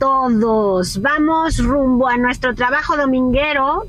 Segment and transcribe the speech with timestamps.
[0.00, 1.02] Todos.
[1.02, 3.84] Vamos rumbo a nuestro trabajo dominguero.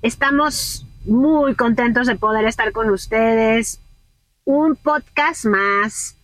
[0.00, 3.82] Estamos muy contentos de poder estar con ustedes.
[4.46, 6.16] Un podcast más.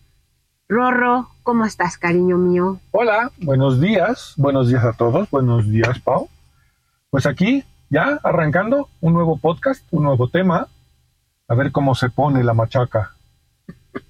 [0.67, 2.79] Rorro, ¿cómo estás, cariño mío?
[2.89, 4.33] Hola, buenos días.
[4.37, 5.29] Buenos días a todos.
[5.29, 6.27] Buenos días, Pau.
[7.11, 10.67] Pues aquí, ya arrancando un nuevo podcast, un nuevo tema.
[11.47, 13.11] A ver cómo se pone la machaca.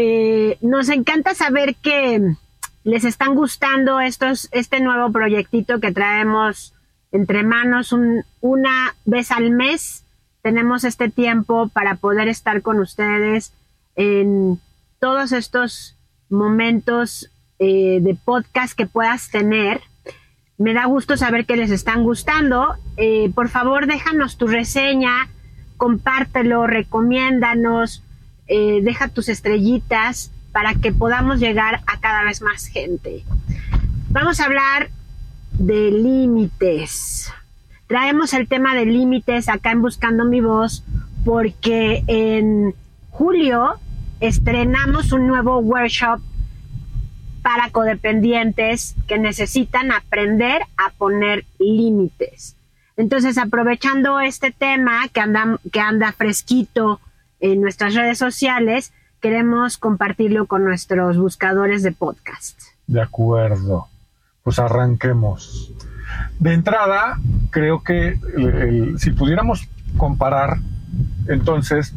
[0.00, 2.36] Eh, nos encanta saber que
[2.84, 6.74] les están gustando estos, este nuevo proyectito que traemos
[7.12, 7.94] entre manos
[8.40, 10.04] una vez al mes.
[10.42, 13.52] Tenemos este tiempo para poder estar con ustedes
[13.96, 14.60] en
[15.00, 15.96] todos estos
[16.30, 19.80] momentos eh, de podcast que puedas tener.
[20.56, 22.74] Me da gusto saber que les están gustando.
[22.96, 25.28] Eh, por favor, déjanos tu reseña,
[25.76, 28.02] compártelo, recomiéndanos
[28.48, 33.22] eh, deja tus estrellitas para que podamos llegar a cada vez más gente.
[34.08, 34.90] Vamos a hablar
[35.52, 37.32] de límites.
[37.86, 40.82] Traemos el tema de límites acá en Buscando mi voz
[41.24, 42.74] porque en
[43.10, 43.74] julio
[44.18, 46.20] estrenamos un nuevo workshop
[47.42, 52.56] para codependientes que necesitan aprender a poner límites.
[52.96, 57.00] Entonces, aprovechando este tema que anda, que anda fresquito
[57.38, 62.60] en nuestras redes sociales, queremos compartirlo con nuestros buscadores de podcast.
[62.86, 63.88] De acuerdo.
[64.42, 65.72] Pues arranquemos.
[66.38, 67.18] De entrada,
[67.50, 68.18] creo que
[68.98, 70.58] si pudiéramos comparar,
[71.28, 71.92] entonces,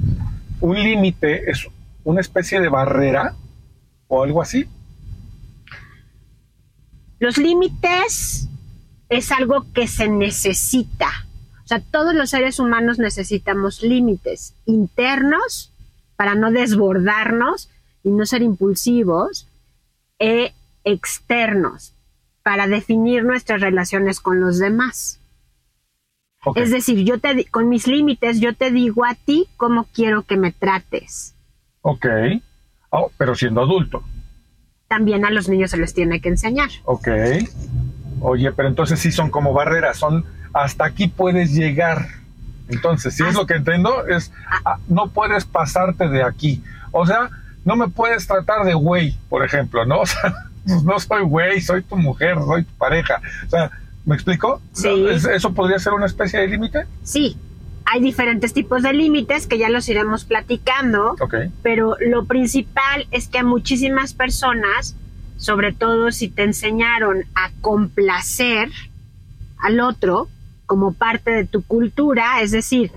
[0.59, 1.67] un límite es
[2.03, 3.35] una especie de barrera
[4.07, 4.67] o algo así.
[7.19, 8.49] Los límites
[9.07, 11.09] es algo que se necesita
[11.71, 15.70] sea, todos los seres humanos necesitamos límites internos
[16.21, 17.71] para no desbordarnos
[18.03, 19.47] y no ser impulsivos,
[20.19, 21.95] e externos
[22.43, 25.19] para definir nuestras relaciones con los demás.
[26.53, 30.37] Es decir, yo te con mis límites yo te digo a ti cómo quiero que
[30.37, 31.33] me trates.
[31.81, 32.05] Ok.
[32.91, 34.03] Oh, pero siendo adulto.
[34.87, 36.69] También a los niños se les tiene que enseñar.
[36.83, 37.07] Ok.
[38.19, 40.23] Oye, pero entonces sí son como barreras, son
[40.53, 42.20] hasta aquí puedes llegar.
[42.69, 44.31] Entonces, si es lo que entiendo, es
[44.65, 46.63] ah, no puedes pasarte de aquí.
[46.91, 47.29] O sea,
[47.65, 50.01] no me puedes tratar de güey, por ejemplo, ¿no?
[50.01, 50.33] O sea,
[50.83, 53.19] no soy güey, soy tu mujer, soy tu pareja.
[53.47, 53.71] O sea,
[54.05, 54.61] ¿me explico?
[54.73, 55.05] Sí.
[55.09, 56.85] ¿Eso podría ser una especie de límite?
[57.03, 57.35] Sí.
[57.85, 61.15] Hay diferentes tipos de límites que ya los iremos platicando.
[61.19, 61.35] Ok.
[61.63, 64.95] Pero lo principal es que a muchísimas personas,
[65.37, 68.69] sobre todo si te enseñaron a complacer
[69.57, 70.29] al otro,
[70.71, 72.93] como parte de tu cultura, es decir,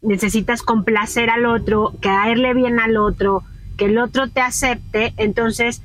[0.00, 3.44] necesitas complacer al otro, caerle bien al otro,
[3.76, 5.82] que el otro te acepte, entonces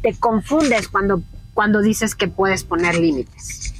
[0.00, 1.22] te confundes cuando,
[1.52, 3.74] cuando dices que puedes poner límites.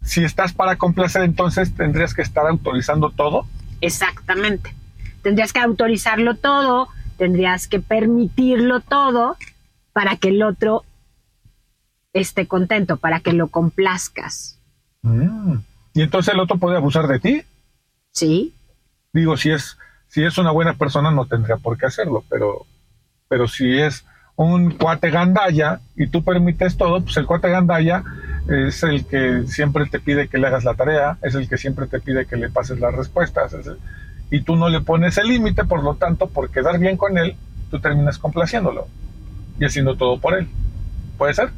[0.00, 3.48] si estás para complacer, entonces tendrías que estar autorizando todo.
[3.80, 4.72] Exactamente.
[5.22, 6.86] Tendrías que autorizarlo todo,
[7.16, 9.36] tendrías que permitirlo todo
[9.92, 10.84] para que el otro
[12.12, 14.57] esté contento, para que lo complazcas.
[15.08, 15.62] Mm.
[15.94, 17.42] ¿Y entonces el otro puede abusar de ti?
[18.12, 18.54] Sí.
[19.12, 19.76] Digo, si es,
[20.08, 22.66] si es una buena persona no tendría por qué hacerlo, pero,
[23.28, 24.04] pero si es
[24.36, 28.04] un cuate gandaya y tú permites todo, pues el cuate gandaya
[28.48, 31.86] es el que siempre te pide que le hagas la tarea, es el que siempre
[31.86, 33.56] te pide que le pases las respuestas,
[34.30, 37.34] y tú no le pones el límite, por lo tanto, por quedar bien con él,
[37.70, 38.86] tú terminas complaciéndolo
[39.58, 40.48] y haciendo todo por él.
[41.16, 41.50] ¿Puede ser?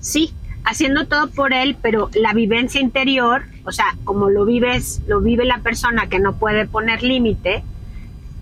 [0.00, 0.34] Sí,
[0.66, 5.44] haciendo todo por él, pero la vivencia interior, o sea, como lo vives, lo vive
[5.44, 7.62] la persona que no puede poner límite,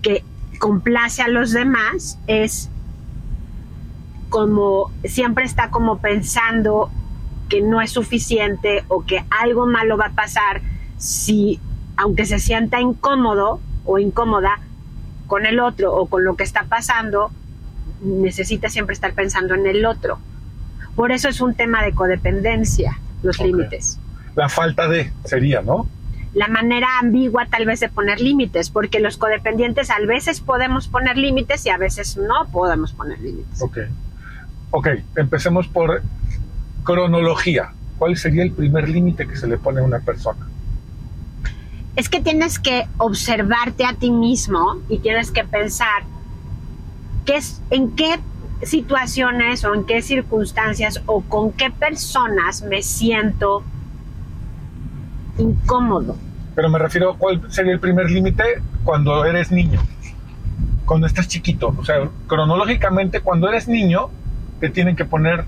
[0.01, 0.23] que
[0.59, 2.69] complace a los demás, es
[4.29, 6.89] como siempre está como pensando
[7.47, 10.61] que no es suficiente o que algo malo va a pasar
[10.97, 11.59] si,
[11.95, 14.59] aunque se sienta incómodo o incómoda
[15.27, 17.29] con el otro o con lo que está pasando,
[18.01, 20.17] necesita siempre estar pensando en el otro.
[20.95, 23.99] Por eso es un tema de codependencia, los límites.
[24.35, 25.87] La falta de sería, ¿no?
[26.33, 31.17] La manera ambigua tal vez de poner límites, porque los codependientes a veces podemos poner
[31.17, 33.61] límites y a veces no podemos poner límites.
[33.61, 33.77] Ok.
[34.71, 36.01] Ok, empecemos por
[36.83, 37.71] cronología.
[37.97, 40.47] ¿Cuál sería el primer límite que se le pone a una persona?
[41.95, 46.03] Es que tienes que observarte a ti mismo y tienes que pensar
[47.25, 48.19] qué es, en qué
[48.63, 53.63] situaciones o en qué circunstancias o con qué personas me siento
[55.37, 56.17] incómodo.
[56.55, 59.81] Pero me refiero a cuál sería el primer límite cuando eres niño.
[60.85, 61.73] cuando estás chiquito.
[61.77, 64.09] O sea, cronológicamente, cuando eres niño,
[64.59, 65.45] te tienen que poner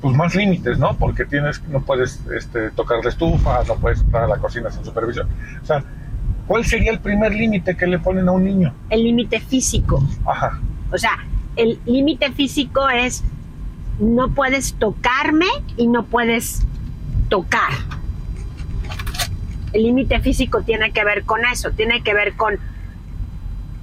[0.00, 0.96] pues más límites, ¿no?
[0.98, 4.84] Porque tienes, no puedes este, tocar la estufa, no puedes entrar a la cocina sin
[4.84, 5.28] supervisión.
[5.62, 5.82] O sea,
[6.46, 8.74] ¿cuál sería el primer límite que le ponen a un niño?
[8.90, 10.02] El límite físico.
[10.26, 10.60] Ajá.
[10.94, 11.18] O sea,
[11.56, 13.24] el límite físico es
[13.98, 15.46] no puedes tocarme
[15.76, 16.62] y no puedes
[17.28, 17.70] tocar.
[19.72, 22.58] El límite físico tiene que ver con eso, tiene que ver con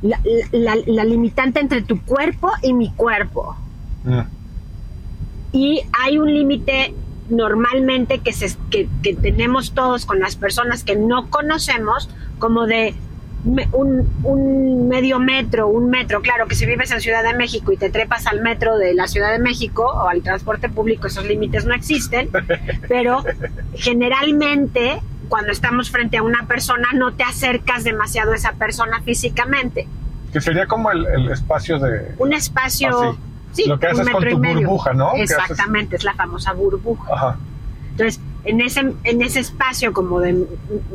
[0.01, 0.19] la,
[0.51, 3.55] la- la limitante entre tu cuerpo y mi cuerpo.
[4.05, 4.19] Mm.
[5.51, 6.93] Y hay un límite
[7.29, 12.09] normalmente que, se, que, que tenemos todos con las personas que no conocemos,
[12.39, 12.95] como de
[13.43, 16.21] un, un medio metro, un metro.
[16.21, 19.07] Claro que si vives en Ciudad de México y te trepas al metro de la
[19.07, 22.29] Ciudad de México o al transporte público, esos límites no existen,
[22.87, 23.23] pero
[23.75, 29.87] generalmente cuando estamos frente a una persona no te acercas demasiado a esa persona físicamente.
[30.33, 32.13] Que sería como el, el espacio de...
[32.17, 33.11] Un espacio...
[33.11, 33.19] Así.
[33.53, 34.61] Sí, Lo que haces con tu medio.
[34.61, 35.13] burbuja, ¿no?
[35.15, 37.13] Exactamente, es la famosa burbuja.
[37.13, 37.37] Ajá.
[37.91, 40.45] Entonces, en ese, en ese espacio como de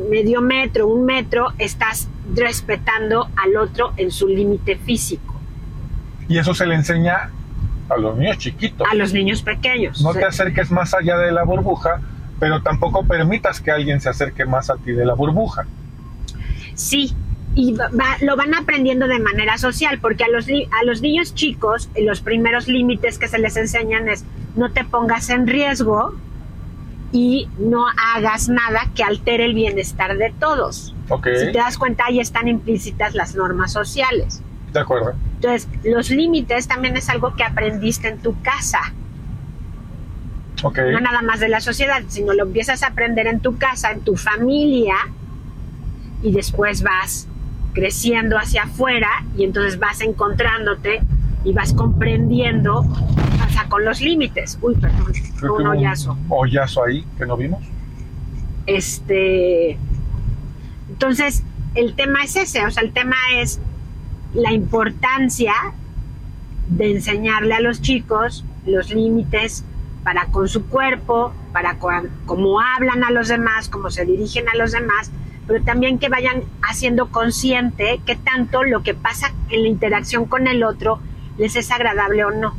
[0.09, 5.33] medio metro, un metro, estás respetando al otro en su límite físico,
[6.27, 7.31] Y eso se le enseña
[7.89, 8.85] a los niños chiquitos.
[8.91, 10.01] a los niños pequeños.
[10.01, 12.01] No te acerques más allá de la burbuja,
[12.39, 15.65] pero tampoco permitas que alguien se acerque más a ti de la burbuja.
[16.75, 17.13] Sí,
[17.55, 17.89] y va-
[18.21, 22.67] lo van aprendiendo de manera social, porque a los, a los niños chicos los primeros
[22.67, 26.13] límites que se les enseñan es no te pongas en riesgo
[27.11, 30.93] y no hagas nada que altere el bienestar de todos.
[31.07, 34.41] Si te das cuenta, ahí están implícitas las normas sociales.
[34.73, 35.13] de acuerdo.
[35.35, 38.93] Entonces, los límites también es algo que aprendiste en tu casa,
[40.61, 44.01] no nada más de la sociedad, sino lo empiezas a aprender en tu casa, en
[44.01, 44.95] tu familia,
[46.21, 47.27] y después vas
[47.73, 51.01] creciendo hacia afuera y entonces vas encontrándote
[51.47, 52.85] y vas comprendiendo
[53.15, 54.59] qué pasa con los límites.
[54.61, 56.17] Uy, perdón, creo un que hubo hoyazo.
[56.27, 57.63] hoyazo ahí que no vimos.
[58.65, 59.77] Este,
[60.89, 63.61] entonces, el tema es ese, o sea, el tema es
[64.33, 65.53] la importancia
[66.67, 69.63] de enseñarle a los chicos los límites
[70.03, 74.57] para con su cuerpo, para con, cómo hablan a los demás, cómo se dirigen a
[74.57, 75.11] los demás,
[75.47, 80.47] pero también que vayan haciendo consciente que tanto lo que pasa en la interacción con
[80.47, 80.99] el otro
[81.37, 82.55] les es agradable o no.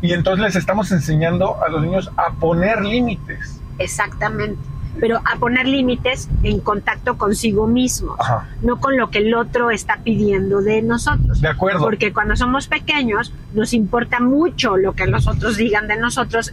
[0.00, 3.60] Y entonces les estamos enseñando a los niños a poner límites.
[3.78, 4.60] Exactamente.
[5.00, 9.70] Pero a poner límites en contacto consigo mismos, Ajá, no con lo que el otro
[9.70, 11.40] está pidiendo de nosotros.
[11.40, 11.80] de acuerdo.
[11.80, 16.52] Porque cuando somos pequeños nos importa mucho lo que los otros digan de nosotros,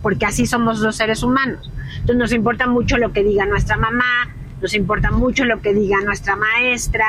[0.00, 1.70] porque así somos los seres humanos.
[1.92, 4.28] Entonces nos importa mucho lo que diga nuestra mamá,
[4.62, 7.04] nos importa mucho lo que diga nuestra maestra,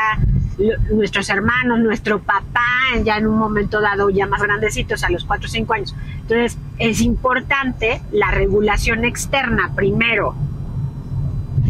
[0.91, 2.65] nuestros hermanos, nuestro papá,
[3.03, 5.95] ya en un momento dado, ya más grandecitos, a los 4 o 5 años.
[6.21, 10.35] Entonces es importante la regulación externa primero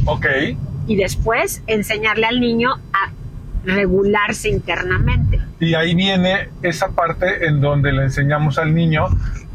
[0.06, 0.26] Ok,
[0.88, 3.12] y después enseñarle al niño a
[3.66, 5.42] regularse internamente.
[5.60, 9.08] y ahí viene esa parte en donde le enseñamos al niño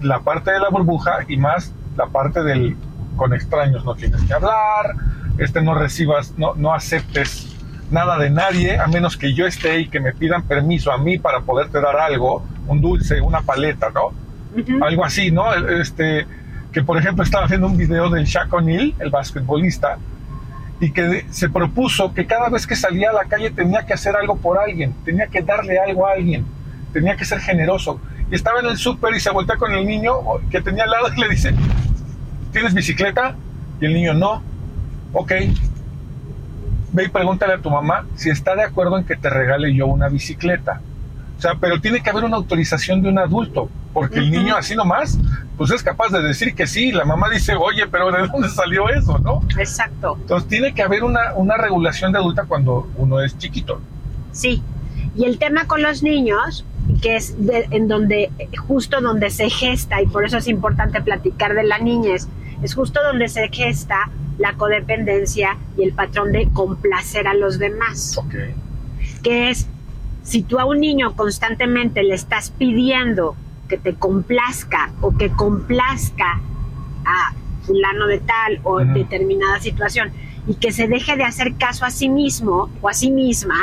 [0.02, 2.76] la parte de la burbuja y más la parte del
[3.16, 4.94] con extraños no tienes que hablar,
[5.38, 7.51] este no recibas, no, no aceptes
[7.92, 11.18] nada de nadie a menos que yo esté y que me pidan permiso a mí
[11.18, 14.10] para poderte dar algo, un dulce, una paleta, ¿no?
[14.84, 15.54] Algo así, ¿no?
[15.54, 16.26] Este,
[16.72, 19.98] que por ejemplo estaba haciendo un video del Shaq O'Neal, el basquetbolista,
[20.80, 24.16] y que se propuso que cada vez que salía a la calle tenía que hacer
[24.16, 26.44] algo por alguien, tenía que darle algo a alguien,
[26.92, 28.00] tenía que ser generoso.
[28.30, 30.14] Y estaba en el súper y se voltea con el niño
[30.50, 31.54] que tenía al lado y le dice,
[32.52, 33.36] ¿tienes bicicleta?
[33.80, 34.42] Y el niño, no.
[35.12, 35.32] Ok.
[36.92, 39.86] Ve y pregúntale a tu mamá si está de acuerdo en que te regale yo
[39.86, 40.80] una bicicleta.
[41.38, 44.76] O sea, pero tiene que haber una autorización de un adulto, porque el niño así
[44.76, 45.18] nomás,
[45.56, 46.92] pues es capaz de decir que sí.
[46.92, 49.40] La mamá dice, oye, pero ¿de dónde salió eso, no?
[49.58, 50.16] Exacto.
[50.20, 53.80] Entonces tiene que haber una, una regulación de adulta cuando uno es chiquito.
[54.30, 54.62] Sí,
[55.16, 56.64] y el tema con los niños,
[57.02, 58.30] que es de- en donde,
[58.68, 62.28] justo donde se gesta, y por eso es importante platicar de la niñez,
[62.62, 68.16] es justo donde se gesta la codependencia y el patrón de complacer a los demás,
[68.18, 68.34] Ok.
[69.22, 69.66] que es,
[70.22, 73.36] si tú a un niño constantemente le estás pidiendo
[73.68, 76.40] que te complazca o que complazca
[77.04, 78.92] a fulano de tal o Ujú.
[78.92, 80.10] determinada situación
[80.46, 83.54] y que se deje de hacer caso a sí mismo o a sí misma,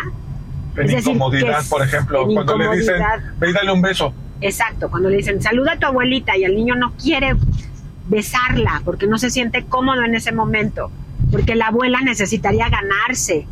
[0.75, 2.95] En Es decir, incomodidad, que por ejemplo, cuando le dicen,
[3.37, 4.13] ve y dale un beso.
[4.39, 7.35] Exacto, cuando le dicen saluda a tu abuelita y el niño no quiere
[8.09, 10.91] besarla porque no se siente cómodo en ese momento,
[11.31, 13.47] porque la abuela necesitaría ganarse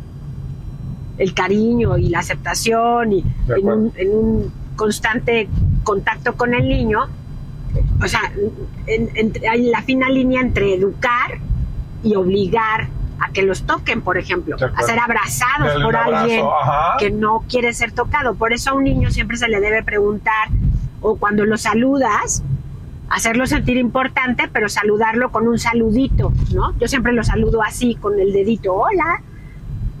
[1.16, 3.24] el cariño y la aceptación y
[3.56, 5.48] en un, en un constante
[5.84, 7.00] contacto con el niño,
[8.02, 8.20] o sea,
[8.86, 11.38] en- hay la fina línea entre educar
[12.04, 12.88] y obligar
[13.20, 16.96] a que los toquen, por ejemplo, a ser abrazados por alguien ajá.
[17.00, 18.36] que no quiere ser tocado.
[18.36, 20.48] Por eso a un niño siempre se le debe preguntar,
[21.00, 22.44] o cuando lo saludas,
[23.10, 26.76] hacerlo sentir importante, pero saludarlo con un saludito, ¿no?
[26.78, 29.22] Yo siempre lo saludo así, con el dedito, hola.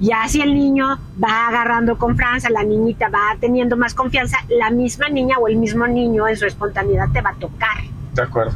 [0.00, 5.08] Y así el niño va agarrando confianza, la niñita va teniendo más confianza, la misma
[5.08, 7.78] niña o el mismo niño en su espontaneidad te va a tocar.
[8.14, 8.52] De acuerdo.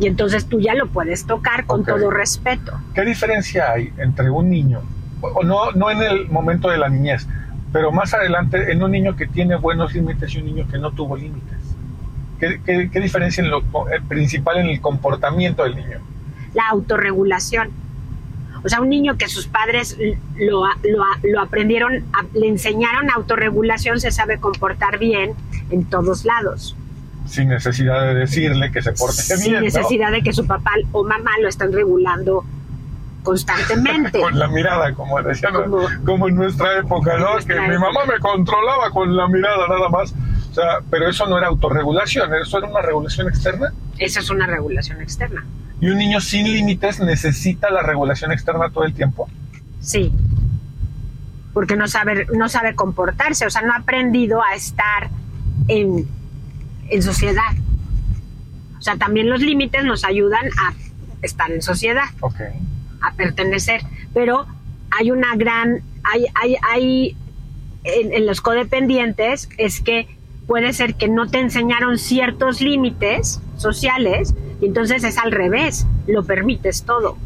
[0.00, 2.72] Y entonces tú ya lo puedes tocar con todo respeto.
[2.94, 4.80] ¿Qué diferencia hay entre un niño,
[5.20, 7.26] o no, no en el momento de la niñez,
[7.72, 10.90] pero más adelante en un niño que tiene buenos límites y un niño que no
[10.90, 11.59] tuvo límites?
[12.40, 15.98] ¿Qué, qué- qué diferencia en lo eh, principal en el comportamiento del niño?
[16.54, 17.70] la autorregulación.
[18.64, 19.96] O sea, un niño que sus padres
[20.36, 25.32] lo, lo, lo aprendieron, a- le enseñaron autorregulación, se sabe comportar bien
[25.70, 26.74] en todos lados.
[27.26, 29.54] Sin necesidad de decirle que se porte sin bien.
[29.54, 29.60] ¿no?
[29.60, 32.44] necesidad de que su papá o mamá lo estén regulando
[33.22, 34.20] constantemente.
[34.20, 37.32] Con la mirada, como decían, Como- como, en nuestra época, ¿no?
[37.34, 37.90] nuestra que mi época.
[37.92, 40.14] mamá me controlaba con la mirada nada más.
[40.50, 43.72] O sea, pero eso no era autorregulación, eso era una regulación externa.
[43.98, 45.44] Eso es una regulación externa.
[45.80, 49.28] Y un niño sin límites necesita la regulación externa todo el tiempo.
[49.80, 50.12] Sí.
[51.54, 55.10] Porque no sabe, no sabe comportarse, o sea, no ha aprendido a estar
[55.68, 56.08] en,
[56.88, 57.52] en sociedad.
[58.78, 60.74] O sea, también los límites nos ayudan a
[61.22, 62.06] estar en sociedad.
[62.20, 62.40] Ok.
[63.02, 64.46] a pertenecer, pero
[64.90, 67.16] hay una gran, hay, hay, hay
[67.84, 70.19] en, en los codependientes es que
[70.50, 76.24] puede ser que no te enseñaron ciertos límites sociales y entonces es al revés, lo
[76.24, 77.16] permites todo.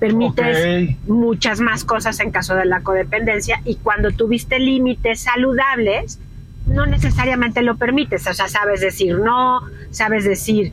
[0.00, 6.18] Permites muchas más cosas en caso de la codependencia y cuando tuviste límites saludables,
[6.66, 9.60] no necesariamente lo permites, o sea, sabes decir no,
[9.92, 10.72] sabes decir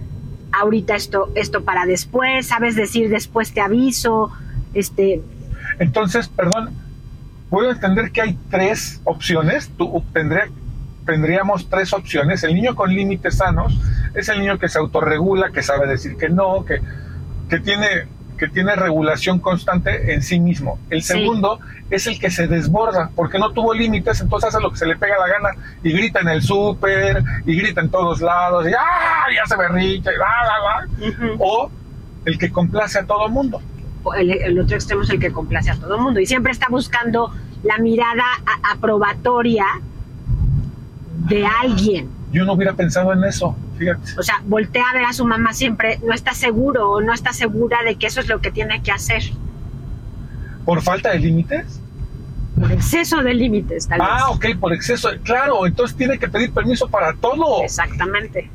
[0.52, 4.32] ahorita esto, esto para después, sabes decir después te aviso,
[4.74, 5.22] este,
[5.78, 6.72] Entonces, perdón,
[7.50, 9.72] puedo entender que hay tres opciones.
[9.78, 10.48] Tú, tendría,
[11.06, 12.44] tendríamos tres opciones.
[12.44, 13.78] El niño con límites sanos
[14.14, 16.82] es el niño que se autorregula, que sabe decir que no, que,
[17.50, 20.80] que, tiene, que tiene regulación constante en sí mismo.
[20.90, 21.14] El Sí.
[21.14, 21.60] segundo
[21.92, 24.96] es el que se desborda porque no tuvo límites, entonces hace lo que se le
[24.96, 25.50] pega la gana
[25.84, 29.26] y grita en el súper y grita en todos lados y ¡ah!
[29.36, 31.36] ya se berricha y bla, bla, bla.
[31.38, 31.70] O
[32.26, 33.62] el que complace a todo mundo.
[34.14, 36.68] El, el otro extremo es el que complace a todo el mundo y siempre está
[36.70, 37.32] buscando
[37.64, 39.66] la mirada a- aprobatoria
[41.28, 42.10] de alguien.
[42.32, 44.02] Yo no hubiera pensado en eso, fíjate.
[44.20, 47.34] O sea, voltea a ver a su mamá siempre, no está seguro o no está
[47.34, 49.24] segura de que eso es lo que tiene que hacer.
[50.66, 51.80] ¿Por falta de límites?
[52.60, 54.54] Por exceso de límites, tal Ah, vez.
[54.54, 55.10] ok, por exceso.
[55.24, 57.64] Claro, entonces tiene que pedir permiso para todo.
[57.64, 58.50] Exactamente.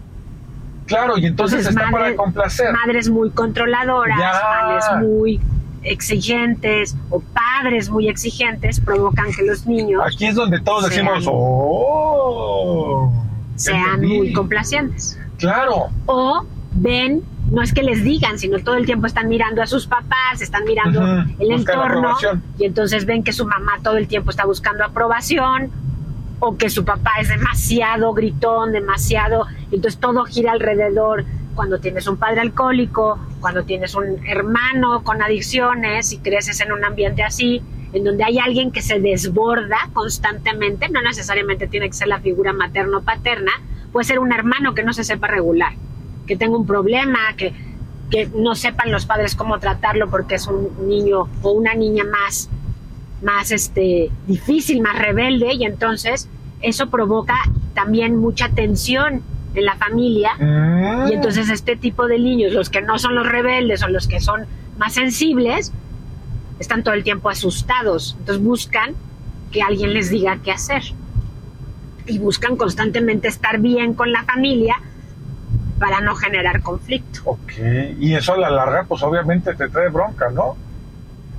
[0.91, 2.73] Claro, y entonces, está madre- para complacer.
[2.73, 4.33] Madres muy controladoras, Ya.
[4.43, 5.41] padres muy
[5.83, 11.27] exigentes o padres muy exigentes provocan que los niños Aquí es donde todos Sean- decimos,
[11.31, 13.11] ¡oh!
[13.57, 14.17] sean entendí".
[14.19, 15.19] muy complacientes.
[15.39, 19.67] Claro, o ven, no es que les digan, sino todo el tiempo están mirando a
[19.67, 21.01] sus papás, están mirando
[21.39, 22.17] el entorno
[22.59, 25.71] y entonces ven que su mamá todo el tiempo está buscando aprobación
[26.41, 29.47] o que su papá es demasiado gritón, demasiado,
[29.77, 31.25] entonces todo gira alrededor.
[31.55, 36.85] Cuando tienes un padre alcohólico, cuando tienes un hermano con adicciones y creces en un
[36.85, 37.63] ambiente así,
[37.93, 42.53] en donde hay alguien que se desborda constantemente, no necesariamente tiene que ser la figura
[42.53, 43.51] materno o paterna,
[43.93, 45.73] puede ser un hermano que no se sepa regular,
[46.27, 47.53] que tenga un problema, que,
[48.11, 52.49] que no sepan los padres cómo tratarlo porque es un niño o una niña más,
[53.23, 56.29] más este, difícil, más rebelde, y entonces
[56.63, 57.37] eso provoca
[57.75, 59.23] también mucha tensión
[59.55, 60.33] en la familia.
[60.39, 64.07] Mm, Y entonces este tipo de niños, los que no son los rebeldes o los
[64.09, 64.47] que son
[64.79, 65.73] más sensibles,
[66.59, 68.17] están todo el tiempo asustados.
[68.19, 68.95] Entonces buscan
[69.51, 70.83] que alguien les diga qué hacer.
[72.07, 74.77] Y buscan constantemente estar bien con la familia
[75.79, 77.23] para no generar conflicto.
[77.25, 77.53] ok,
[77.99, 80.57] y eso a la larga, pues obviamente te trae bronca, ¿no?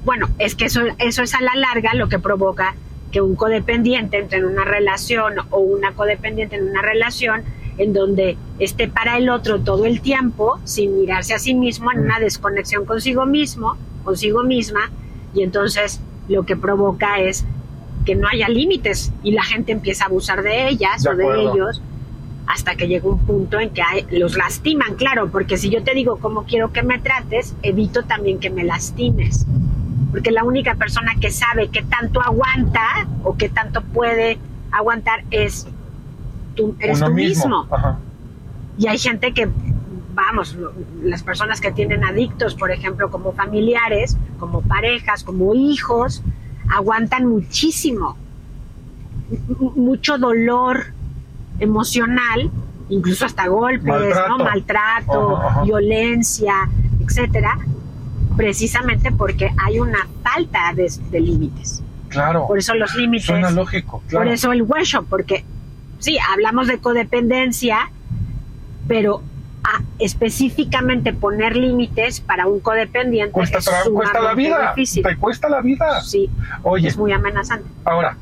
[0.03, 2.73] Bueno, es que eso, eso es a la larga lo que provoca
[3.11, 7.43] que un codependiente entre en una relación o una codependiente en una relación
[7.81, 11.99] en donde esté para el otro todo el tiempo sin mirarse a sí mismo en
[12.01, 14.91] una desconexión consigo mismo, consigo misma,
[15.33, 17.45] y entonces lo que provoca es
[18.05, 21.41] que no haya límites y la gente empieza a abusar de ellas De o de
[21.41, 21.81] ellos
[22.47, 25.93] hasta que llega un punto en que hay- los lastiman, claro, porque si yo te
[25.93, 29.45] digo cómo quiero que me trates, evito también que me lastimes.
[30.11, 34.37] porque la única persona que sabe qué tanto aguanta o qué tanto puede
[34.69, 35.67] aguantar es
[36.55, 37.45] tú, eres Uno tú mismo.
[37.61, 37.75] mismo.
[37.75, 37.99] Ajá.
[38.77, 39.49] Y hay gente que,
[40.13, 40.57] vamos,
[41.03, 46.23] las personas que tienen adictos, por ejemplo, como familiares, como parejas, como hijos,
[46.69, 48.15] aguantan muchísimo.
[49.75, 50.87] Mucho dolor
[51.59, 52.49] emocional,
[52.89, 54.27] incluso hasta golpes, Maltrato.
[54.29, 54.43] ¿no?
[54.43, 55.63] Maltrato, Ajá, ajá.
[55.63, 57.57] violencia, etcétera,
[58.35, 61.81] precisamente porque hay una falta de, de límites.
[62.09, 62.45] Claro.
[62.47, 63.27] Por eso los límites.
[63.27, 64.25] Suena lógico, claro.
[64.25, 65.45] Por eso el workshop, porque
[66.01, 67.89] sí, hablamos de codependencia,
[68.87, 69.21] pero
[69.63, 74.73] a- específicamente poner límites para un codependiente cuesta, es cuesta la vida.
[74.75, 75.03] difícil.
[75.03, 76.01] Te cuesta la vida.
[76.01, 76.29] Sí,
[76.63, 77.65] Oye, es muy amenazante.
[77.85, 78.17] ahora,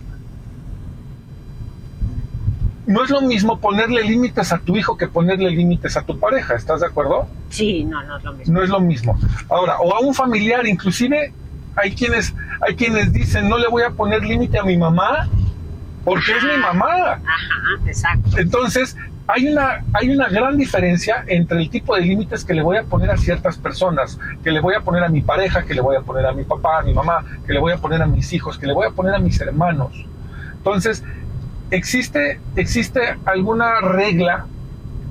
[2.86, 6.56] no es lo mismo ponerle límites a tu hijo que ponerle límites a tu pareja,
[6.56, 7.28] ¿estás de acuerdo?
[7.50, 8.54] Sí, no, no es lo mismo.
[8.54, 9.20] No es lo mismo.
[9.48, 11.32] Ahora, o a un familiar, inclusive
[11.76, 12.34] hay quienes,
[12.68, 15.30] hay quienes dicen, no le voy a poner límite a mi mamá
[16.10, 17.14] porque es mi mamá.
[17.14, 17.20] Ajá,
[17.86, 18.38] exacto.
[18.38, 18.98] Entonces,
[19.28, 22.84] hay una, hay una gran diferencia entre el tipo de límites que le voy a
[22.84, 25.96] poner a ciertas personas, que le voy a poner a mi pareja, que le voy
[25.96, 28.34] a poner a mi papá, a mi mamá, que le voy a poner a mis
[28.34, 29.92] hijos, que le voy a poner a mis hermanos.
[30.58, 31.04] Entonces,
[31.70, 34.48] existe, existe alguna regla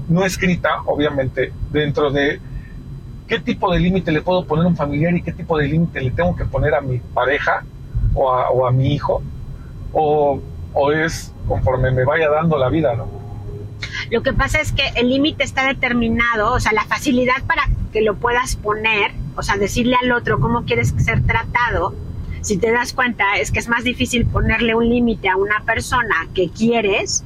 [0.09, 2.41] no escrita, obviamente, dentro de
[3.29, 6.01] qué tipo de límite le puedo poner a un familiar y qué tipo de límite
[6.01, 7.63] le tengo que poner a mi pareja
[8.15, 9.23] o a, o a mi hijo,
[9.93, 10.41] o,
[10.81, 13.09] o es conforme me vaya dando la vida, ¿no?
[14.11, 18.01] Lo que pasa es que el límite está determinado, o sea, la facilidad para que
[18.03, 21.95] lo puedas poner, o sea, decirle al otro cómo quieres ser tratado,
[22.43, 26.29] si te das cuenta, es que es más difícil ponerle un límite a una persona
[26.33, 27.25] que quieres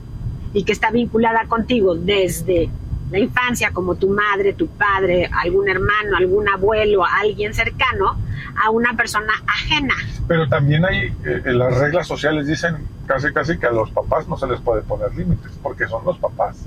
[0.54, 2.70] y que está vinculada contigo desde
[3.10, 8.16] la infancia, como tu madre, tu padre, algún hermano, algún abuelo, alguien cercano,
[8.64, 9.94] a una persona ajena.
[10.26, 14.28] Pero también hay, eh, eh, las reglas sociales dicen casi casi que a los papás
[14.28, 16.58] no se les puede poner límites, porque son los papás.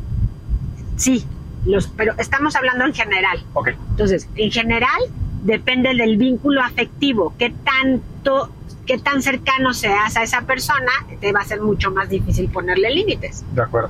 [0.97, 1.25] Sí,
[1.65, 3.43] los, pero estamos hablando en general.
[3.53, 4.99] Ok, Entonces, en general,
[5.43, 8.49] depende del vínculo afectivo, qué tanto,
[8.85, 12.89] qué tan cercano seas a esa persona, te va a ser mucho más difícil ponerle
[12.91, 13.43] límites.
[13.53, 13.89] de acuerdo.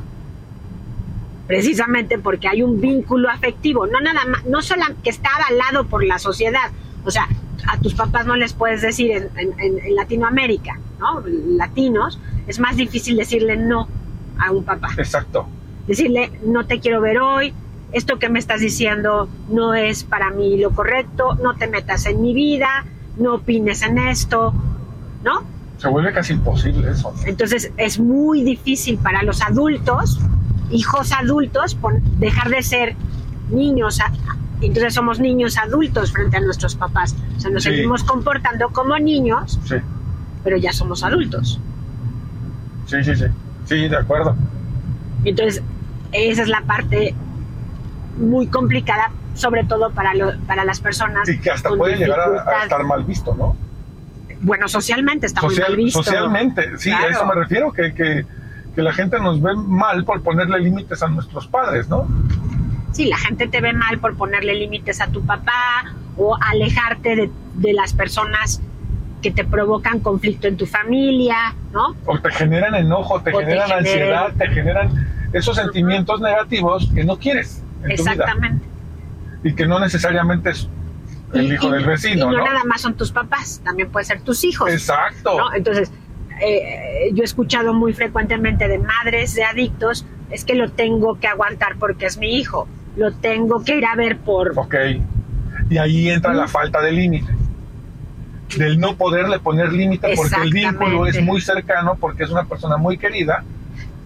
[1.47, 6.03] Precisamente porque hay un vínculo afectivo, no nada más, no solo que está avalado por
[6.03, 6.71] la sociedad.
[7.05, 7.27] O sea,
[7.67, 11.21] a tus papás no les puedes decir en, en- Latinoamérica, ¿no?
[11.55, 13.87] Latinos, es más difícil decirle no
[14.37, 14.89] a un papá.
[14.97, 15.47] Exacto.
[15.87, 17.53] decirle, no te quiero ver hoy,
[17.91, 22.21] esto que me estás diciendo no es para mí lo correcto, no te metas en
[22.21, 22.85] mi vida,
[23.17, 24.53] no opines en esto,
[25.23, 25.43] ¿no?
[25.77, 27.13] Se vuelve casi imposible eso.
[27.25, 30.19] Entonces es muy difícil para los adultos,
[30.71, 31.77] hijos adultos,
[32.19, 32.95] dejar de ser
[33.51, 33.99] niños.
[34.61, 37.15] entonces somos niños adultos frente a nuestros papás.
[37.37, 37.69] O sea, nos Sí.
[37.69, 39.75] seguimos comportando como niños, Sí,
[40.43, 41.59] pero ya somos adultos.
[42.85, 43.25] Sí, sí, sí.
[43.65, 44.35] Sí, de acuerdo.
[45.23, 45.63] Entonces,
[46.11, 47.15] esa es la parte
[48.17, 51.27] muy complicada, sobre todo para, lo- para las personas.
[51.27, 53.55] Y que hasta puede llegar a- estar mal visto, ¿no?
[54.41, 56.03] Bueno, socialmente está Social- muy mal visto.
[56.03, 57.05] socialmente, sí, Claro.
[57.05, 58.25] a eso me refiero, que, que,
[58.75, 62.07] que la gente nos ve mal por ponerle límites a nuestros padres, ¿no?
[62.91, 65.85] Sí, la gente te ve mal por ponerle límites a tu papá
[66.17, 68.61] o alejarte de, de las personas
[69.25, 71.95] que te provocan conflicto en tu familia, ¿no?
[72.05, 77.17] O te generan enojo, te O generan ansiedad, te generan esos sentimientos negativos que no
[77.17, 78.11] quieres en tu vida.
[78.11, 78.65] Exactamente.
[79.43, 80.69] Y que no necesariamente es
[81.33, 82.45] el hijo y- del vecino, y no, ¿no?
[82.45, 84.71] nada más son tus papás, también pueden ser tus hijos.
[84.71, 85.35] Exacto.
[85.39, 85.55] ¿no?
[85.55, 85.91] Entonces,
[86.39, 91.25] eh, yo he escuchado muy frecuentemente de madres de adictos, es que lo tengo que
[91.25, 94.51] aguantar porque es mi hijo, lo tengo que ir a ver por...
[94.55, 94.75] Ok.
[95.71, 97.33] Y ahí entra la falta de límite.
[98.57, 102.77] Del no poderle poner límite porque el vínculo es muy cercano, porque es una persona
[102.77, 103.43] muy querida.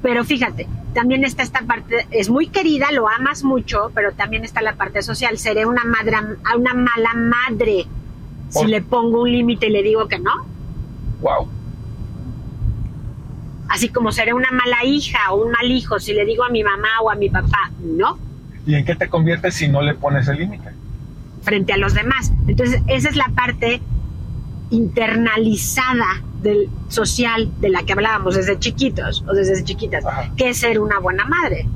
[0.01, 4.61] Pero fíjate, también está esta parte, es muy querida, lo amas mucho, pero también está
[4.61, 5.37] la parte social.
[5.37, 6.17] Seré una, madre,
[6.57, 7.85] una mala madre
[8.49, 10.31] si le pongo un límite y le digo que no.
[11.21, 11.47] Wow.
[13.67, 16.63] Así como seré una mala hija o un mal hijo si le digo a mi
[16.63, 18.17] mamá o a mi papá no,
[18.65, 20.69] ¿Y en qué te conviertes si no le pones el límite?
[21.41, 22.31] frente a los demás.
[22.47, 23.81] Entonces, esa es la parte
[24.71, 30.31] internalizada del social de la que hablábamos desde chiquitos o desde chiquitas, Ajá.
[30.37, 31.67] que es ser una buena madre.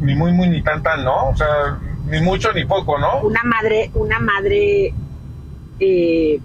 [0.00, 1.28] Ni muy, muy, ni tan, tan, ¿no?
[1.28, 3.20] O sea, ni mucho ni poco, ¿no?
[3.20, 4.92] Una madre, una madre,
[5.78, 6.40] eh,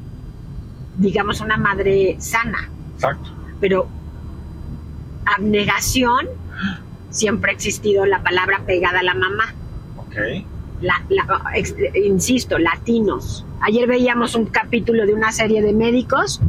[0.98, 3.32] digamos, una madre sana, Exacto.
[3.60, 3.88] pero
[5.26, 6.28] abnegación
[7.10, 9.54] siempre ha existido la palabra pegada a la mamá.
[9.98, 10.16] Ok.
[10.82, 13.44] la- la- ex- insisto, latinos.
[13.62, 16.40] Ayer veíamos un capítulo de una serie de médicos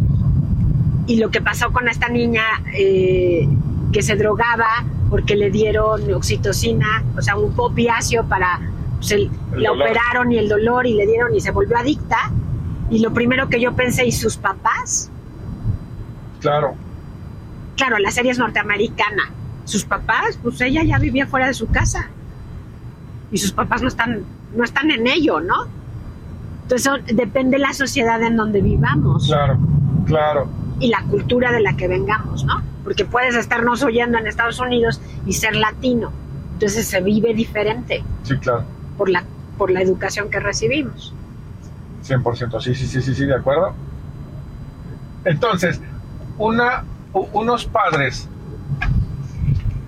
[1.06, 2.42] y lo que pasó con esta niña
[2.74, 3.48] eh,
[3.92, 4.66] que se drogaba
[5.08, 8.60] porque le dieron oxitocina, o sea, un opiáceo para,
[8.98, 9.86] pues, el- El la dolor.
[9.88, 12.30] operaron y el dolor y le dieron y se volvió adicta.
[12.90, 15.10] Y lo primero que yo pensé, ¿y sus papás?
[16.40, 16.74] Claro,
[17.76, 19.30] Claro, la serie es norteamericana.
[19.64, 22.08] Sus papás, pues ella ya vivía fuera de su casa.
[23.30, 24.24] Y sus papás no están,
[24.56, 25.54] no están en ello, ¿no?
[26.70, 29.58] Entonces depende de la sociedad en donde vivamos claro,
[30.04, 30.48] claro.
[30.78, 32.60] y la cultura de la que vengamos, ¿no?
[32.84, 36.12] Porque puedes estarnos oyendo en Estados Unidos y ser latino.
[36.52, 38.64] Entonces se vive diferente Sí, claro.
[38.98, 39.24] por la,
[39.56, 41.14] por la educación que recibimos.
[42.06, 43.72] 100%, sí, sí, sí, sí, sí, de acuerdo.
[45.24, 45.80] Entonces,
[46.36, 46.84] una,
[47.32, 48.28] unos padres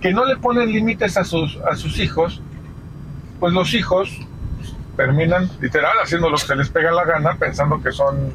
[0.00, 2.40] que no le ponen límites a sus, a sus hijos,
[3.38, 4.18] pues los hijos
[5.00, 8.34] terminan literal haciendo lo que se les pega la gana, pensando que son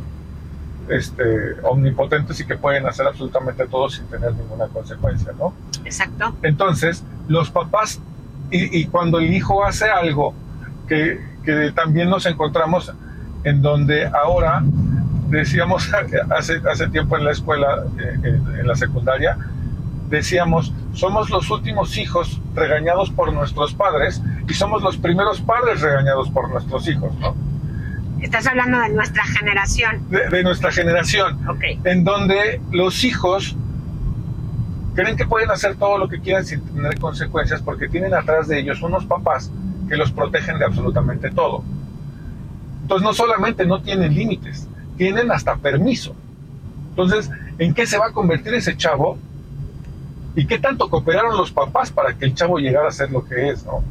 [0.89, 5.53] este, omnipotentes y que pueden hacer absolutamente todo sin tener ninguna consecuencia, ¿no?
[5.83, 6.35] Exacto.
[6.41, 8.01] Entonces, los papás,
[8.49, 10.33] y, y cuando el hijo hace algo,
[10.87, 12.91] que, que también nos encontramos
[13.43, 14.63] en donde ahora,
[15.27, 15.91] decíamos
[16.35, 19.37] hace, hace tiempo en la escuela, eh, en, en la secundaria,
[20.09, 26.29] decíamos, somos los últimos hijos regañados por nuestros padres y somos los primeros padres regañados
[26.29, 27.35] por nuestros hijos, ¿no?
[28.21, 30.09] Estás hablando de nuestra generación.
[30.09, 31.63] De, de nuestra generación Ok.
[31.83, 33.55] en donde los hijos
[34.95, 38.59] creen que pueden hacer todo lo que quieran sin tener consecuencias porque tienen atrás de
[38.59, 39.51] ellos unos papás
[39.89, 41.63] que los protegen de absolutamente todo.
[42.83, 46.15] Entonces no solamente no tienen límites, tienen hasta permiso.
[46.91, 49.17] Entonces, ¿en qué se va a convertir ese chavo?
[50.35, 53.49] ¿Y qué tanto cooperaron los papás para que el chavo llegara a ser lo que
[53.49, 53.83] es, no?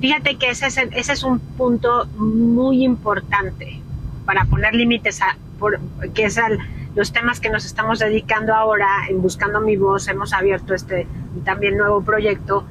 [0.00, 3.80] Fíjate que ese es, ese es un punto muy importante
[4.24, 5.80] para poner límites a, por,
[6.14, 6.58] que es al-
[6.94, 10.08] los temas que nos estamos dedicando ahora en Buscando mi voz.
[10.08, 11.06] Hemos abierto este
[11.44, 12.64] también nuevo proyecto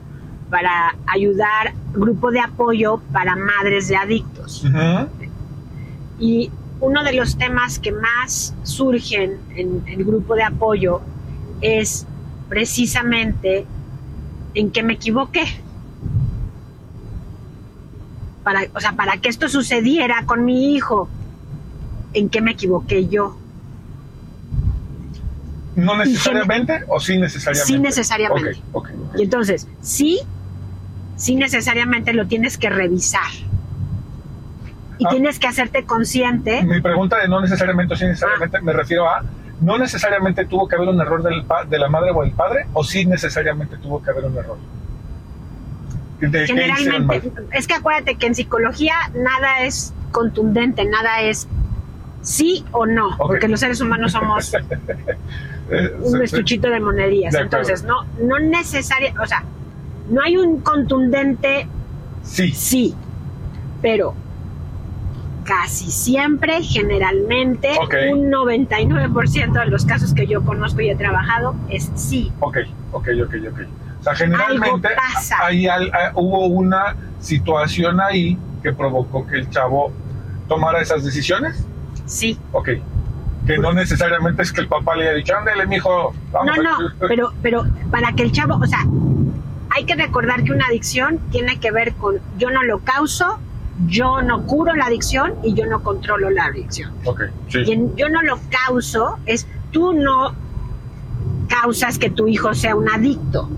[0.49, 4.63] para ayudar, grupo de apoyo para madres de adictos.
[6.19, 11.01] Y uno de los temas que más surgen en el grupo de apoyo
[11.61, 12.05] es
[12.49, 13.65] precisamente
[14.53, 15.45] en qué me equivoqué.
[18.47, 21.09] Para, o sea, para que esto sucediera con mi hijo,
[22.13, 23.35] en qué me equivoqué yo.
[25.75, 27.73] ¿No necesariamente o sí necesariamente?
[27.73, 28.51] Sí necesariamente.
[28.71, 29.19] Ok, ok, ok.
[29.19, 30.21] Y entonces, sí,
[31.17, 33.29] sí necesariamente lo tienes que revisar.
[34.97, 35.09] Y Ah.
[35.09, 36.63] tienes que hacerte consciente.
[36.63, 39.23] Mi pregunta de no necesariamente o sí necesariamente me refiero a
[39.59, 42.81] no necesariamente tuvo que haber un error del de la madre o el padre o
[42.85, 44.57] sí necesariamente tuvo que haber un error.
[46.19, 51.47] ¿De qué hicieron Generalmente, es que acuérdate que en psicología nada es contundente, nada es
[52.21, 54.53] sí o no, porque los seres humanos somos
[55.69, 57.35] Eh, un estuchito de acuerdo.
[57.35, 59.43] Entonces, no, no necesariamente, o sea,
[60.09, 61.67] no hay un contundente
[62.23, 62.95] Sí, sí,
[63.81, 64.13] pero
[65.43, 67.95] casi siempre, generalmente, Ok.
[68.13, 72.31] un 99% de los casos que yo conozco y he trabajado es sí.
[72.39, 72.57] ok,
[72.91, 73.59] ok, ok, ok.
[74.07, 75.35] Sea, generalmente Algo pasa.
[75.45, 79.91] hay al- ah, hubo una situación ahí que provocó que el chavo
[80.47, 81.65] tomara esas decisiones.
[82.05, 82.39] Sí.
[82.53, 82.69] Ok.
[83.45, 86.55] Que no necesariamente es que el papá le haya dicho, ándale, mijo, vamos.
[86.57, 88.85] No, no, pero, pero para que el chavo, o sea,
[89.75, 93.39] hay que recordar que una adicción tiene que ver con yo no lo causo,
[93.87, 96.93] yo no curo la adicción y yo no controlo la adicción.
[97.05, 97.59] Ok, sí.
[97.65, 100.33] Y en yo no lo causo es tú no
[101.47, 103.49] causas que tu hijo sea un adicto.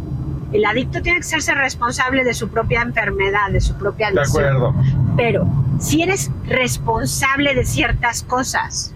[0.51, 4.45] El adicto tiene que hacerse responsable de su propia enfermedad, de su propia De adicción.
[4.45, 4.75] acuerdo.
[5.15, 5.47] Pero
[5.79, 8.93] si eres responsable de ciertas cosas,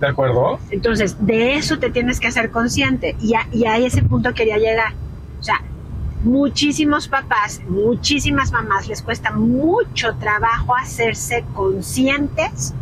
[0.00, 0.58] ¿De acuerdo?
[0.70, 3.16] entonces, de eso te tienes que hacer consciente.
[3.20, 4.92] Y a, y a ese punto quería llegar.
[5.38, 5.60] O sea,
[6.24, 12.74] muchísimos papás, muchísimas mamás les cuesta mucho trabajo hacerse conscientes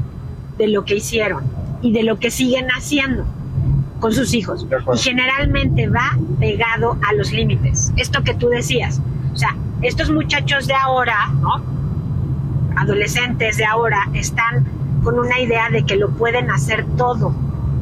[0.58, 1.44] de lo que hicieron
[1.80, 3.24] y de lo que siguen haciendo
[4.00, 4.66] con sus hijos.
[4.94, 7.92] Y generalmente va pegado a los límites.
[7.96, 9.00] Esto que tú decías.
[9.32, 11.62] O sea, estos muchachos de ahora, ¿no?
[12.76, 14.64] Adolescentes de ahora están
[15.02, 17.34] con una idea de que lo pueden hacer todo,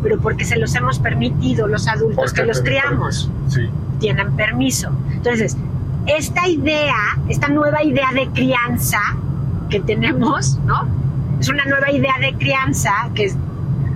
[0.02, 3.68] pero porque se los hemos permitido los adultos Porque que los criamos Sí.
[4.00, 4.90] tienen permiso.
[5.12, 5.56] Entonces,
[6.06, 6.96] esta idea,
[7.28, 9.00] esta nueva idea de crianza
[9.70, 10.86] que tenemos, ¿no?
[11.40, 13.32] Es una nueva idea de crianza que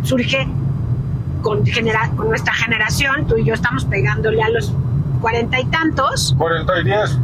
[0.02, 0.46] surge
[1.42, 3.26] con, genera- con nuestra generación.
[3.26, 4.72] Tú y yo estamos pegándole a los
[5.20, 6.34] cuarenta y tantos.
[6.38, 7.18] 40 y 10.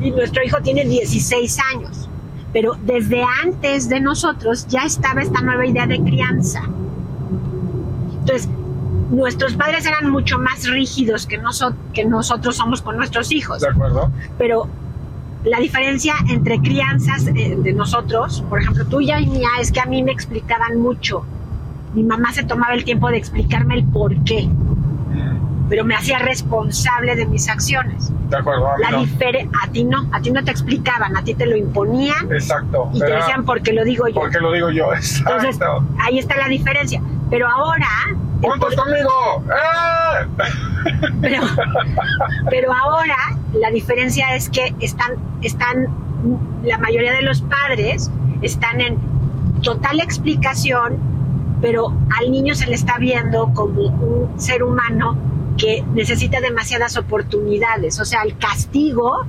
[0.02, 2.08] y nuestro hijo tiene 16 años.
[2.52, 6.62] Pero desde antes de nosotros ya estaba esta nueva idea de crianza.
[8.20, 8.48] Entonces,
[9.10, 11.40] nuestros padres eran mucho más rígidos que,
[11.92, 13.60] que nosotros somos con nuestros hijos.
[13.60, 14.10] De acuerdo.
[14.38, 14.68] Pero
[15.44, 19.86] la diferencia entre crianzas eh, de nosotros, por ejemplo, tuya y mía, es que a
[19.86, 21.24] mí me explicaban mucho.
[21.94, 25.68] Mi mamá se tomaba el tiempo de explicarme el por qué, mm.
[25.68, 28.12] pero me hacía responsable de mis acciones.
[28.30, 28.66] De acuerdo.
[28.66, 32.32] A, la a ti no, a ti no te explicaban, a ti te lo imponían.
[32.32, 32.90] Exacto.
[32.94, 34.14] Y te decían porque lo digo yo.
[34.14, 35.34] Porque lo digo yo, exacto.
[35.34, 35.68] Entonces,
[36.00, 37.02] ahí está la diferencia.
[37.28, 37.88] Pero ahora...
[38.40, 39.44] ¡Juntos conmigo!
[39.48, 40.46] ¡Eh!
[41.20, 41.42] Pero,
[42.50, 43.16] pero ahora
[43.52, 45.86] la diferencia es que están, están,
[46.64, 48.98] la mayoría de los padres están en
[49.62, 50.98] total explicación,
[51.62, 55.16] pero al niño se le está viendo como un ser humano
[55.56, 58.00] que necesita demasiadas oportunidades.
[58.00, 59.24] O sea, el castigo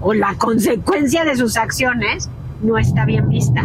[0.00, 2.28] o la consecuencia de sus acciones
[2.62, 3.62] no está bien vista.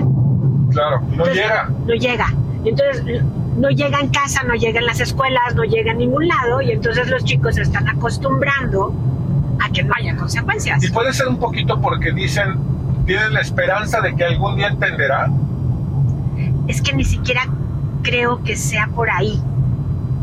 [0.72, 1.70] Claro, no llega.
[1.86, 2.34] No llega.
[2.64, 3.24] Entonces,
[3.58, 6.72] no llega en casa, no llega en las escuelas, no llega en ningún lado y
[6.72, 8.94] entonces los chicos se están acostumbrando
[9.62, 10.84] a que no haya consecuencias.
[10.84, 12.56] Y puede ser un poquito porque dicen,
[13.06, 15.30] tienen la esperanza de que algún día entenderá.
[16.68, 17.48] Es que ni siquiera
[18.02, 19.40] creo que sea por ahí.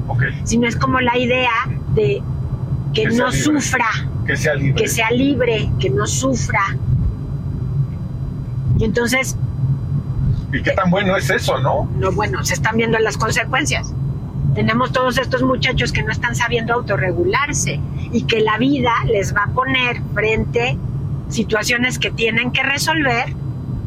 [0.09, 0.41] Okay.
[0.45, 1.53] Sino es como la idea
[1.95, 2.23] de
[2.95, 3.89] que, no sufra.
[4.27, 4.83] Que sea libre.
[4.83, 6.77] Que sea libre, que no sufra.
[8.79, 9.37] Y entonces
[10.53, 11.89] ¿Y qué tan bueno es eso, no?
[11.99, 13.93] No, bueno, se están viendo las consecuencias.
[14.55, 17.81] Tenemos todos estos muchachos que no están sabiendo autorregularse
[18.13, 20.79] y que la vida les va a poner frente
[21.29, 23.35] situaciones que tienen que resolver,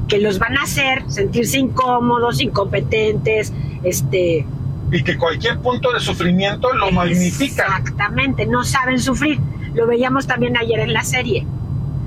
[0.08, 4.45] que los van a hacer sentirse incómodos, incompetentes, este...
[4.91, 7.65] Y que cualquier punto de sufrimiento lo magnifica.
[7.77, 9.39] Exactamente, no saben sufrir.
[9.75, 11.45] Lo veíamos también ayer en la serie.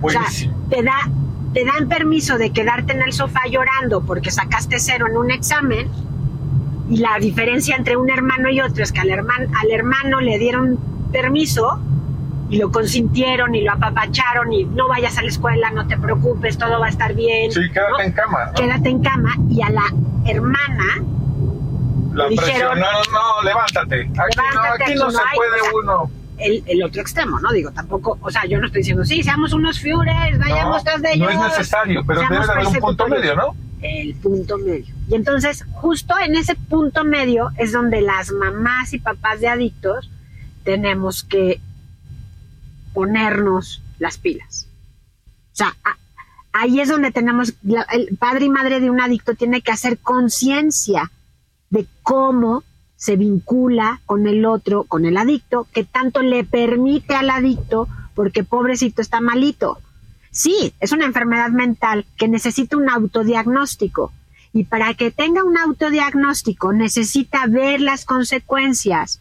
[0.01, 0.25] O sea,
[0.69, 1.09] te da
[1.53, 5.89] te dan permiso de quedarte en el sofá llorando porque sacaste cero en un examen
[6.89, 10.39] y la diferencia entre un hermano y otro es que al hermano, al hermano le
[10.39, 10.79] dieron
[11.13, 11.79] permiso
[12.49, 16.59] y lo consintieron y lo apapacharon y no vayas a la escuela, no te preocupes,
[16.59, 17.51] todo va a estar bien.
[17.51, 18.39] Sí, quédate en cama.
[18.55, 19.85] Quédate en cama y a la
[20.27, 21.03] hermana
[22.15, 24.03] la dijeron, no, levántate.
[24.03, 27.53] Aquí no, se puede uno el, otro extremo, ¿no?
[27.53, 31.13] Digo, tampoco, o sea, yo no estoy diciendo, sí, seamos unos fiures, vayamos tras de
[31.13, 31.33] ellos.
[31.35, 33.57] No es necesario, pero debe haber un punto medio, ¿no?
[33.81, 34.95] El punto medio.
[35.09, 40.11] Y entonces, justo en ese punto medio es donde las mamás y papás de adictos
[40.65, 41.61] tenemos que
[42.93, 44.69] ponernos las pilas.
[45.53, 45.75] O sea,
[46.53, 47.55] ahí es donde tenemos,
[47.93, 51.11] el padre y madre de un adicto tiene que hacer conciencia
[52.03, 52.65] cómo
[52.97, 58.45] se vincula con el otro, con el adicto, que tanto le permite al adicto, porque
[58.45, 59.79] pobrecito está malito.
[60.31, 64.13] Sí, es una enfermedad mental que necesita un autodiagnóstico.
[64.53, 69.21] Y para que tenga un autodiagnóstico necesita ver las consecuencias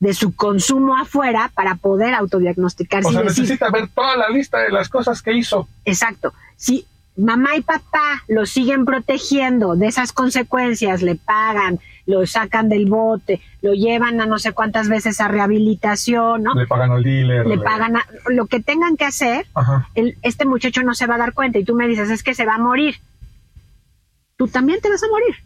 [0.00, 3.08] de su consumo afuera para poder autodiagnosticarse.
[3.08, 5.68] O sea, necesita ver toda la lista de las cosas que hizo.
[5.84, 6.32] Exacto.
[6.56, 12.86] Si mamá y papá lo siguen protegiendo de esas consecuencias, le pagan, lo sacan del
[12.86, 16.54] bote, lo llevan a no sé cuántas veces a rehabilitación, ¿no?
[16.54, 17.46] Le pagan al dealer.
[17.46, 17.96] Le, pagan
[18.28, 19.46] lo que tengan que hacer,
[20.22, 22.46] este muchacho no se va a dar cuenta y tú me dices, es que se
[22.46, 22.96] va a morir.
[24.36, 25.36] Tú también te vas a morir.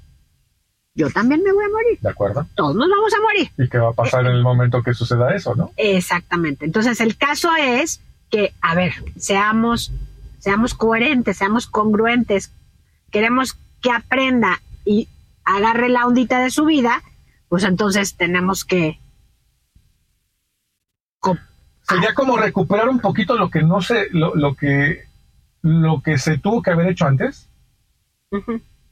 [0.95, 1.99] Yo también me voy a morir.
[2.01, 2.47] De acuerdo.
[2.55, 3.51] Todos nos vamos a morir.
[3.59, 5.73] ¿Y qué va a pasar en el momento que suceda eso, no?
[5.77, 6.65] Exactamente.
[6.65, 9.91] Entonces el caso es que, a ver, seamos,
[10.39, 12.53] seamos coherentes, seamos congruentes.
[13.11, 15.09] Queremos que aprenda y
[15.45, 17.03] agarre la ondita de su vida,
[17.49, 18.99] pues entonces tenemos que...
[21.83, 25.05] Sería como recuperar un poquito lo que no se, lo, que,
[25.61, 27.49] lo que se tuvo que haber hecho antes.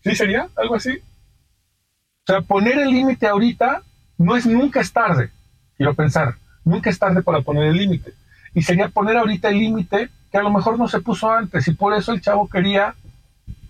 [0.02, 0.98] ¿Sí sería algo así?
[0.98, 3.82] O sea, poner el límite ahorita
[4.18, 5.30] no es nunca es tarde.
[5.76, 8.12] Quiero pensar, nunca es tarde para poner el límite.
[8.54, 11.72] Y sería poner ahorita el límite que a lo mejor no se puso antes y
[11.72, 12.94] por eso el chavo quería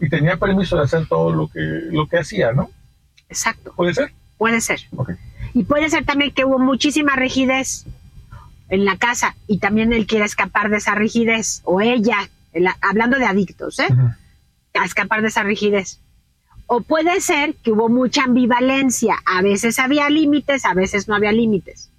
[0.01, 2.71] y tenía permiso de hacer todo lo que, lo que hacía, ¿no?
[3.29, 3.73] Exacto.
[3.77, 4.13] ¿Puede ser?
[4.39, 4.81] Puede ser.
[5.53, 7.85] Y puede ser también que hubo muchísima rigidez
[8.71, 12.31] en la casa y también él quiere escapar de esa rigidez, o ella,
[12.81, 13.89] hablando de adictos, ¿eh?
[14.75, 16.01] A escapar de esa rigidez.
[16.67, 21.33] O puede ser que hubo mucha ambivalencia, a veces había límites, a veces no había
[21.33, 21.91] límites.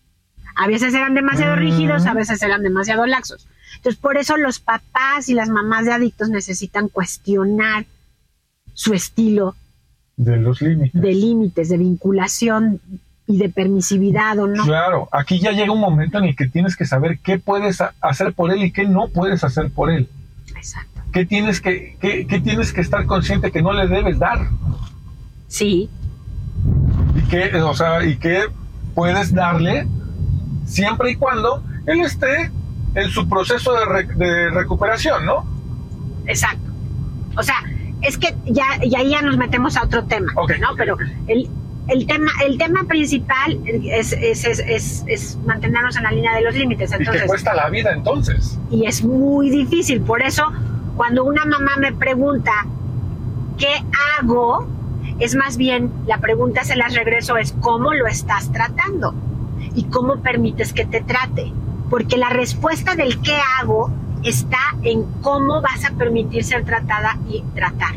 [0.56, 3.48] A veces eran demasiado rígidos, a veces eran demasiado laxos.
[3.76, 7.86] Entonces, por eso los papás y las mamás de adictos necesitan cuestionar
[8.74, 9.56] su estilo
[10.18, 11.02] de los límites.
[11.02, 12.80] De límites, de vinculación
[13.28, 14.64] y de permisividad o no.
[14.66, 18.34] Claro, aquí ya llega un momento en el que tienes que saber qué puedes hacer
[18.34, 20.10] por él y qué no puedes hacer por él.
[20.56, 21.02] Exacto.
[21.14, 24.48] ¿Qué tienes que, qué, qué tienes que estar consciente que no le debes dar?
[25.48, 25.90] Sí,
[27.18, 28.44] Y que, o sea, y que
[28.96, 29.88] puedes darle
[30.66, 32.52] siempre y cuando él esté
[32.96, 35.46] en su proceso de, re- de recuperación, ¿no?
[36.28, 36.70] exacto.
[37.38, 37.56] O sea,
[38.02, 40.70] es que ya, y ahí ya nos metemos a otro tema, Ok, ¿no?
[40.78, 41.50] Pero el,
[41.88, 46.56] el tema, el tema principal es, es, es, es- mantenernos en la línea de los
[46.56, 46.92] límites.
[46.92, 48.58] Y Entonces, cuesta la vida entonces.
[48.70, 50.02] y es muy difícil.
[50.02, 50.44] Por eso,
[50.96, 52.52] cuando una mamá me pregunta,
[53.58, 53.70] ¿qué
[54.20, 54.68] hago?
[55.20, 59.14] Es más bien, la pregunta se las regreso, es ¿cómo lo estás tratando?
[59.76, 61.52] ¿Y cómo permites que te trate?
[61.90, 63.92] Porque la respuesta del qué hago
[64.24, 67.96] está en cómo vas a permitir ser tratada y tratar.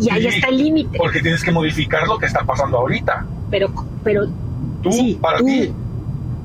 [0.00, 0.98] Y ahí está el límite.
[0.98, 3.26] Porque tienes que modificar lo que está pasando ahorita.
[3.50, 3.70] Pero,
[4.02, 4.26] pero
[4.84, 5.72] Tú sí, para tú, ti.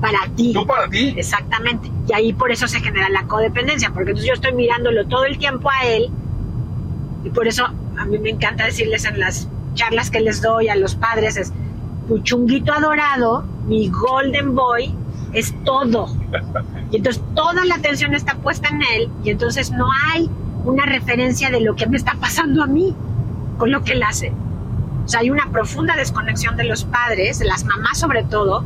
[0.00, 0.52] Para ti.
[0.52, 1.14] Tú para ti.
[1.16, 1.90] Exactamente.
[2.08, 5.38] Y ahí por eso se genera la codependencia, porque entonces yo estoy mirándolo todo el
[5.38, 6.10] tiempo a él
[7.24, 10.76] y por eso a mí me encanta decirles en las charlas que les doy a
[10.76, 11.52] los padres es,
[12.08, 14.94] tu chunguito adorado, mi golden boy,
[15.32, 16.08] es todo.
[16.90, 20.28] Y entonces toda la atención está puesta en él y entonces no hay
[20.64, 22.94] una referencia de lo que me está pasando a mí
[23.58, 24.32] con lo que él hace.
[25.04, 28.64] O sea, hay una profunda desconexión de los padres, de las mamás sobre todo,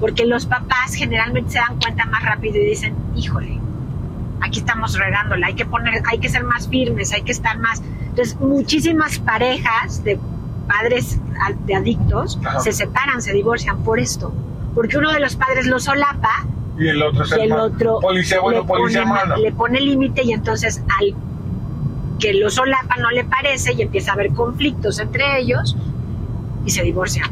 [0.00, 3.60] porque los papás generalmente se dan cuenta más rápido y dicen, híjole,
[4.40, 7.82] aquí estamos regándola, hay que poner, hay que ser más firmes, hay que estar más.
[8.02, 10.18] Entonces, muchísimas parejas de
[10.66, 11.18] padres
[11.66, 14.32] de adictos se separan, se divorcian por esto,
[14.74, 16.46] porque uno de los padres lo solapa
[16.80, 19.36] Y el otro es y el otro Policía bueno, le policía pone, malo.
[19.36, 21.14] le pone límite y entonces al
[22.18, 25.76] que lo solapa no le parece y empieza a haber conflictos entre ellos
[26.64, 27.30] y se divorcian.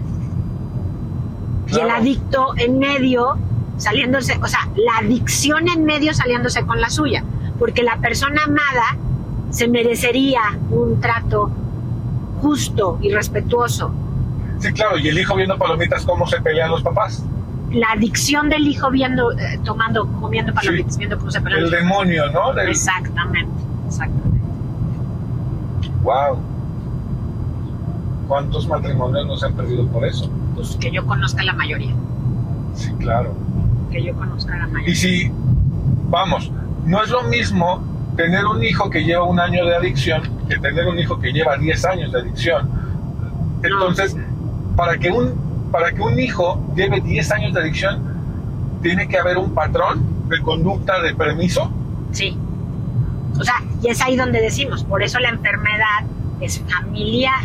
[1.67, 3.39] Y el adicto en medio
[3.79, 7.25] saliéndose, o sea, la adicción en medio saliéndose con la suya,
[7.59, 8.97] porque la persona amada
[9.51, 11.51] se merecería un trato
[12.43, 13.93] justo y respetuoso.
[14.59, 17.25] Sí, claro, y el hijo viendo palomitas, cómo se pelean los papás.
[17.73, 20.99] La adicción del hijo viendo, eh, tomando, comiendo palomitas, Sí.
[21.01, 21.65] viendo cómo se pelean.
[21.65, 22.53] El demonio, ¿no?
[22.55, 23.53] Del- Exactamente,
[23.87, 24.39] exactamente.
[26.03, 26.39] Wow.
[28.27, 30.31] ¿Cuántos matrimonios no se han perdido por eso?
[30.55, 31.95] Pues que yo conozca la mayoría,
[32.75, 33.35] Sí, claro.
[33.91, 34.95] que yo conozca la Y mayoría.
[34.95, 35.31] si,
[36.11, 36.51] vamos,
[36.85, 37.83] no es lo mismo
[38.17, 41.57] tener un hijo que lleva un año de adicción que tener un hijo que lleva
[41.57, 42.69] 10 años de adicción.
[43.63, 44.17] Entonces,
[44.77, 45.35] para que un,
[45.71, 48.03] para que un hijo lleve 10 años de adicción,
[48.83, 51.71] tiene que haber un patrón de conducta de permiso.
[52.13, 52.37] Sí.
[53.39, 56.05] O sea, y es ahí donde decimos, por eso la enfermedad
[56.41, 57.43] es familiar.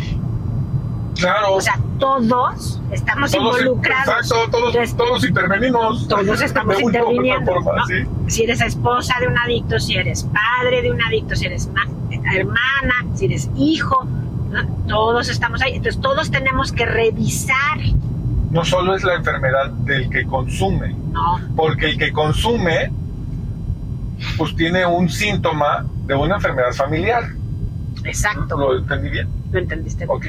[1.16, 1.54] Claro.
[1.54, 4.08] O sea, todos estamos todos, involucrados.
[4.08, 6.08] exacto, todos, Entonces, todos intervenimos.
[6.08, 7.52] todos estamos interviniendo.
[7.54, 7.86] forma, ¿no?
[7.86, 7.94] sí.
[8.26, 11.86] Si eres esposa de un adicto, si eres padre de un adicto, si eres ma-
[12.34, 14.04] hermana, si eres hijo,
[14.50, 14.66] ¿no?
[14.88, 15.74] todos estamos ahí.
[15.76, 17.78] Entonces, todos tenemos que revisar,
[18.54, 21.40] No solo es la enfermedad del que consume, ¿no?
[21.56, 22.90] porque el que consume,
[24.38, 27.24] pues tiene un síntoma de una enfermedad familiar.
[28.04, 28.56] Exacto.
[28.56, 29.28] ¿Lo entendí bien?
[29.50, 30.04] ¿Lo entendiste?
[30.08, 30.26] Ok.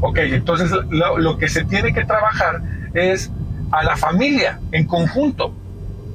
[0.00, 2.62] Ok, entonces lo, lo que se tiene que trabajar
[2.94, 3.30] es
[3.70, 5.52] a la familia en conjunto.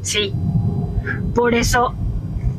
[0.02, 0.34] Sí.
[1.36, 1.94] Por eso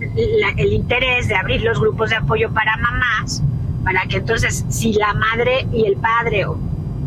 [0.00, 3.42] la- el interés de abrir los grupos de apoyo para mamás,
[3.84, 6.58] para que entonces si la madre y el padre o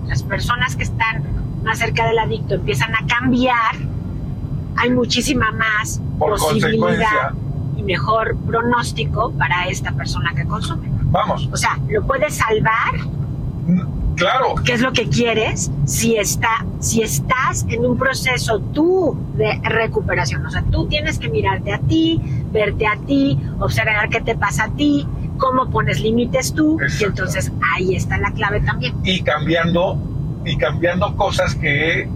[0.07, 1.23] las personas que están
[1.63, 3.75] más cerca del adicto empiezan a cambiar,
[4.75, 7.31] hay muchísima más Por posibilidad
[7.77, 10.89] y mejor pronóstico para esta persona que consume.
[11.11, 12.95] Vamos, O sea, lo puedes salvar
[14.23, 19.59] claro, qué es lo que quieres si está si estás en un proceso tú de
[19.63, 22.21] recuperación o sea tú tienes que mirarte a ti
[22.51, 25.07] verte a ti observar qué te pasa a ti
[25.37, 28.95] cómo pones límites tú y entonces ahí está la clave también.
[29.03, 29.97] Y cambiando
[30.45, 32.07] y cambiando cosas que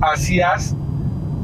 [0.00, 0.74] hacías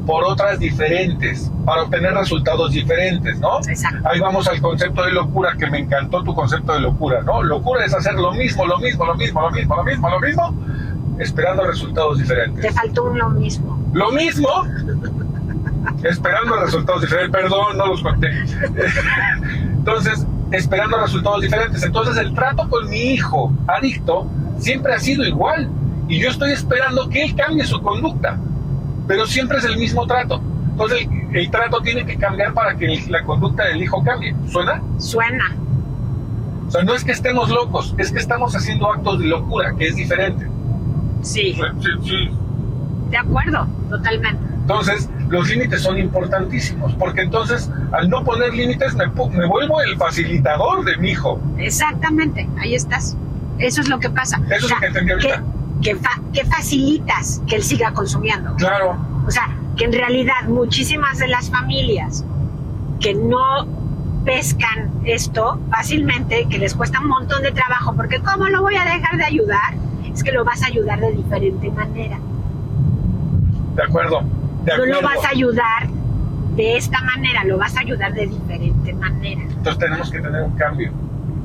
[0.05, 3.59] por otras diferentes para obtener resultados diferentes, ¿no?
[3.59, 7.43] exacto Ahí vamos al concepto de locura, que me encantó tu concepto de locura, ¿no?
[7.43, 10.55] Locura es hacer lo mismo, lo mismo, lo mismo, lo mismo, lo mismo, lo mismo,
[11.19, 12.75] esperando resultados te diferentes.
[12.75, 14.49] faltó un lo mismo Lo mismo,
[16.03, 17.41] esperando resultados diferentes.
[17.41, 18.29] Perdón, no los conté.
[19.63, 21.83] Entonces, esperando resultados diferentes.
[21.83, 24.27] Entonces, el trato con mi hijo adicto
[24.59, 25.69] siempre ha sido igual.
[26.07, 28.37] Y yo estoy esperando que él cambie su conducta.
[29.07, 30.41] Pero siempre es el mismo trato.
[30.71, 34.35] Entonces, el, el trato tiene que cambiar para que el- la conducta del hijo cambie.
[34.49, 34.81] ¿Suena?
[34.97, 35.55] suena
[36.67, 39.87] O sea, no es que estemos locos, es que estamos haciendo actos de locura, que
[39.87, 40.47] es diferente.
[41.21, 42.29] sí Sí, sí.
[43.09, 49.05] de acuerdo totalmente Entonces, los límites son importantísimos, porque entonces, al no poner límites, me,
[49.07, 51.39] me vuelvo el facilitador de mi hijo.
[51.57, 53.15] Exactamente, ahí estás.
[53.59, 54.41] Eso es lo que pasa.
[54.49, 55.43] Eso es lo que entendí ahorita.
[55.85, 58.55] Que, que fa- que facilitas que él siga consumiendo.
[58.55, 62.23] Claro, O sea, que en realidad muchísimas de las familias
[62.99, 63.67] que no
[64.25, 68.83] pescan esto fácilmente, que les cuesta un montón de trabajo, porque ¿cómo lo voy a
[68.85, 69.73] dejar de ayudar?
[70.13, 72.17] Es que lo vas a ayudar de diferente manera.
[73.75, 74.21] de acuerdo.
[74.63, 75.87] De No lo vas a ayudar
[76.55, 79.41] de esta manera, lo vas a ayudar de diferente manera.
[79.41, 80.91] Entonces tenemos que tener un cambio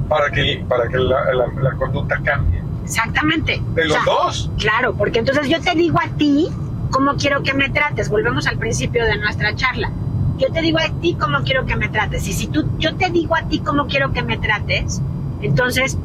[0.09, 2.60] para que, para que la, la- la conducta cambie.
[2.91, 3.63] Exactamente.
[3.75, 4.51] De O los sea, dos.
[4.59, 6.49] Claro, porque entonces yo te digo a ti
[6.91, 8.09] cómo quiero que me trates.
[8.09, 9.93] Volvemos al principio de nuestra charla.
[10.39, 12.27] Yo te digo a ti cómo quiero que me trates.
[12.27, 15.01] Y si tú, yo te digo a ti cómo quiero que me trates,
[15.41, 15.97] entonces,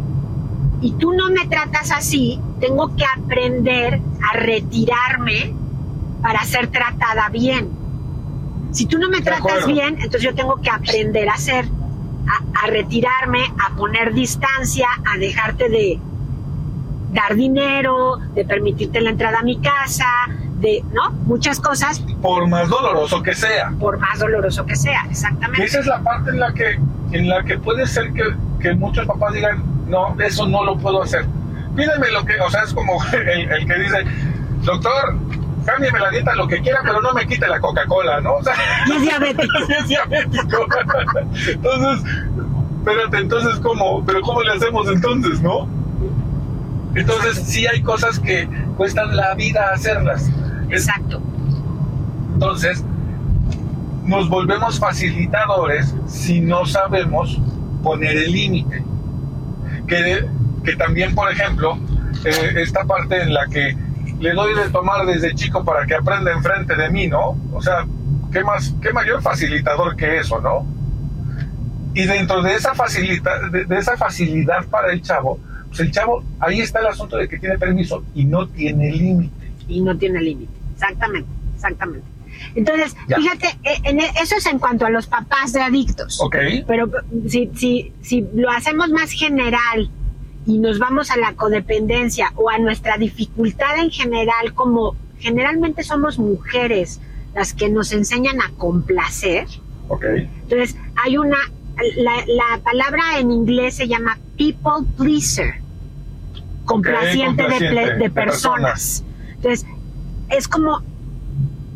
[0.81, 3.99] y tú no me tratas así, tengo que aprender
[4.31, 5.55] a retirarme
[6.21, 7.69] para ser tratada bien.
[8.71, 11.65] Si tú no me tratas bien, entonces yo tengo que aprender a hacer,
[12.27, 15.99] a, a retirarme, a poner distancia, a dejarte de,
[17.15, 20.05] dar dinero, de permitirte la entrada a mi casa,
[20.59, 21.11] de, ¿no?
[21.25, 23.71] Muchas cosas, Por más doloroso que sea.
[23.79, 25.63] por más doloroso que sea, exactamente.
[25.63, 26.79] esa es la parte en la que,
[27.11, 28.23] en la que puede ser que,
[28.61, 31.25] que muchos papás digan, no, eso no lo puedo hacer.
[31.75, 34.05] Pídeme lo que, o sea, es como el, el que dice,
[34.63, 35.15] doctor,
[35.65, 38.33] cámbiame la dieta lo que quiera, pero no me quite la Coca-Cola, ¿no?
[38.39, 38.53] O sea,
[38.87, 39.57] Y es diabético.
[39.79, 40.65] es diabético.
[41.47, 42.11] Entonces,
[42.79, 44.03] espérate, entonces, ¿cómo?
[44.05, 45.67] ¿Pero cómo le hacemos entonces, no?
[46.95, 50.29] Entonces, sí hay cosas que cuestan la vida hacerlas.
[50.69, 51.21] Exacto.
[52.33, 52.83] entonces,
[54.05, 57.39] nos volvemos facilitadores si no sabemos
[57.83, 58.83] poner el límite.
[59.87, 60.25] Que,
[60.63, 61.77] que también, por ejemplo,
[62.23, 63.75] eh, esta parte en la que
[64.19, 67.37] le doy de tomar desde chico para que aprenda enfrente de mí, ¿no?
[67.53, 67.85] O sea,
[68.31, 70.65] ¿qué, más, qué mayor facilitador que eso, ¿no?
[71.93, 75.39] Y dentro de esa, facilita, de, de esa facilidad para el chavo,
[75.75, 79.51] pues el chavo, ahí está el asunto de que tiene permiso y no tiene límite.
[79.67, 80.51] Y no tiene límite.
[80.73, 82.07] Exactamente, exactamente.
[82.55, 83.17] Entonces, Ya.
[83.17, 86.19] fíjate, eh, en e- eso es en cuanto a los papás de adictos.
[86.21, 86.35] ¿Ok?
[86.67, 86.89] Pero
[87.27, 89.89] si, si, si lo hacemos más general
[90.45, 96.19] y nos vamos a la codependencia o a nuestra dificultad en general, como generalmente somos
[96.19, 96.99] mujeres
[97.33, 99.47] las que nos enseñan a complacer,
[99.87, 100.03] ¿Ok?
[100.43, 101.37] entonces hay una,
[101.97, 105.55] la, la palabra en inglés se llama people pleaser,
[106.65, 109.03] complaciente, de, complaciente ple- de de personas.
[109.35, 109.65] Entonces,
[110.29, 110.81] es como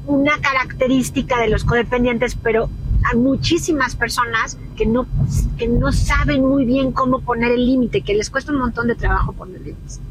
[0.07, 2.69] una característica de los codependientes, pero
[3.03, 5.05] hay muchísimas personas que no,
[5.57, 8.95] que no saben muy bien cómo poner el límite, que les cuesta un montón de
[8.95, 10.01] trabajo poner límites.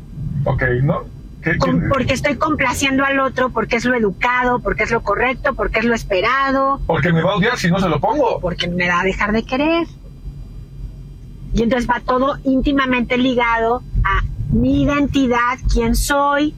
[0.44, 1.02] Ok, ¿no?
[1.42, 5.02] ¿Qué- qué- Com- Porque estoy complaciendo al otro, porque es lo educado, porque es lo
[5.02, 8.40] correcto, porque es lo esperado, Porque me va a odiar si no se lo pongo.
[8.40, 9.86] porque me va a dejar de querer.
[11.54, 14.22] Y entonces va todo íntimamente ligado a
[14.52, 16.54] mi identidad, quién soy,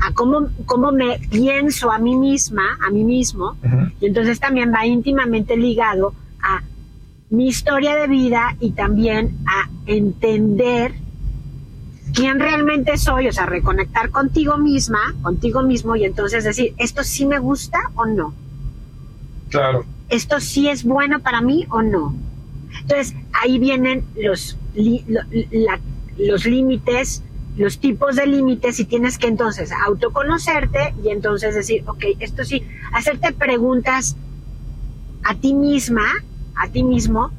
[0.00, 3.56] a cómo, cómo me pienso a mí misma, a mí mismo.
[4.00, 6.62] Y entonces también va íntimamente ligado a
[7.30, 10.94] mi historia de vida y también a entender
[12.14, 17.26] quién realmente soy, o sea, reconectar contigo misma, contigo mismo y entonces decir, ¿esto sí
[17.26, 18.32] me gusta o no?
[19.50, 19.84] Claro.
[20.08, 22.14] ¿Esto sí es bueno para mí o no?
[22.80, 25.80] Entonces, ahí vienen los, li- lo- la-
[26.18, 27.22] los límites,
[27.56, 32.62] los tipos de límites y tienes que entonces autoconocerte y entonces decir, ok, esto sí,
[32.92, 34.16] hacerte preguntas
[35.24, 36.04] a ti misma,
[36.56, 37.30] a ti mismo,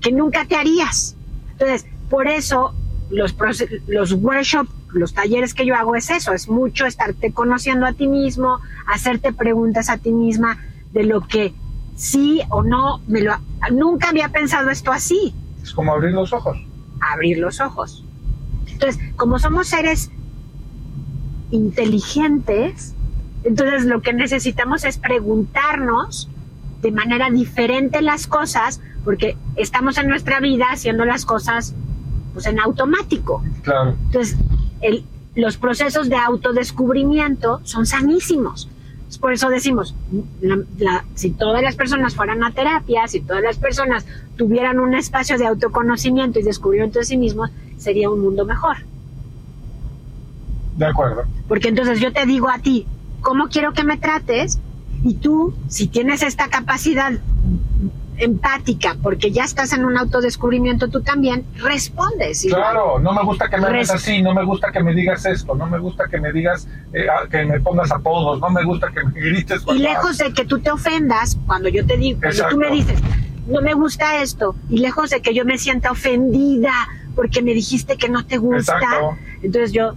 [0.00, 1.16] que nunca te harías.
[1.52, 2.74] Entonces, por eso
[3.10, 3.34] los,
[3.86, 8.06] los workshops, los talleres que yo hago es eso, es mucho estarte conociendo a ti
[8.06, 10.58] mismo, hacerte preguntas a ti misma
[10.92, 11.54] de lo que
[11.96, 13.34] sí o no, me lo,
[13.72, 16.56] nunca había pensado esto así, Es como abrir los ojos.
[17.00, 18.03] abrir los ojos.
[18.74, 20.10] Entonces, como somos seres
[21.50, 22.94] inteligentes,
[23.44, 26.28] entonces lo que necesitamos es preguntarnos
[26.82, 31.74] de manera diferente las cosas, porque estamos en nuestra vida haciendo las cosas
[32.32, 33.42] pues en automático.
[33.62, 33.94] Claro.
[34.06, 34.36] Entonces,
[34.80, 35.04] el-
[35.36, 38.68] los procesos de autodescubrimiento son sanísimos.
[39.18, 39.94] Por eso decimos,
[40.40, 44.04] la- la- si todas las personas fueran a terapia, si todas las personas
[44.36, 48.76] tuvieran un espacio de autoconocimiento y descubrimiento de sí mismos, sería un mundo mejor.
[50.76, 51.22] De acuerdo.
[51.48, 52.86] Porque entonces yo te digo a ti,
[53.20, 54.58] ¿cómo quiero que me trates?
[55.04, 57.12] Y tú, si tienes esta capacidad
[58.18, 62.44] empática, porque ya estás en un autodescubrimiento tú también, respondes.
[62.44, 62.60] igual.
[62.62, 65.24] Claro, no me gusta que me hagas Res- así, no me gusta que me digas
[65.26, 68.64] esto, no me gusta que me digas, eh, ah, que me pongas apodos, no me
[68.64, 69.62] gusta que me grites.
[69.68, 72.98] Y lejos de que tú te ofendas, cuando yo te digo, cuando tú me dices,
[73.48, 76.72] no me gusta esto, y lejos de que yo me sienta ofendida
[77.16, 79.16] porque me dijiste que no te gusta, Exacto.
[79.42, 79.94] entonces yo,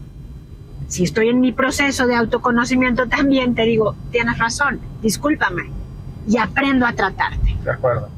[0.88, 5.70] si estoy en mi proceso de autoconocimiento también, te digo, tienes razón, discúlpame,
[6.28, 8.10] y aprendo a tratarte, De acuerdo.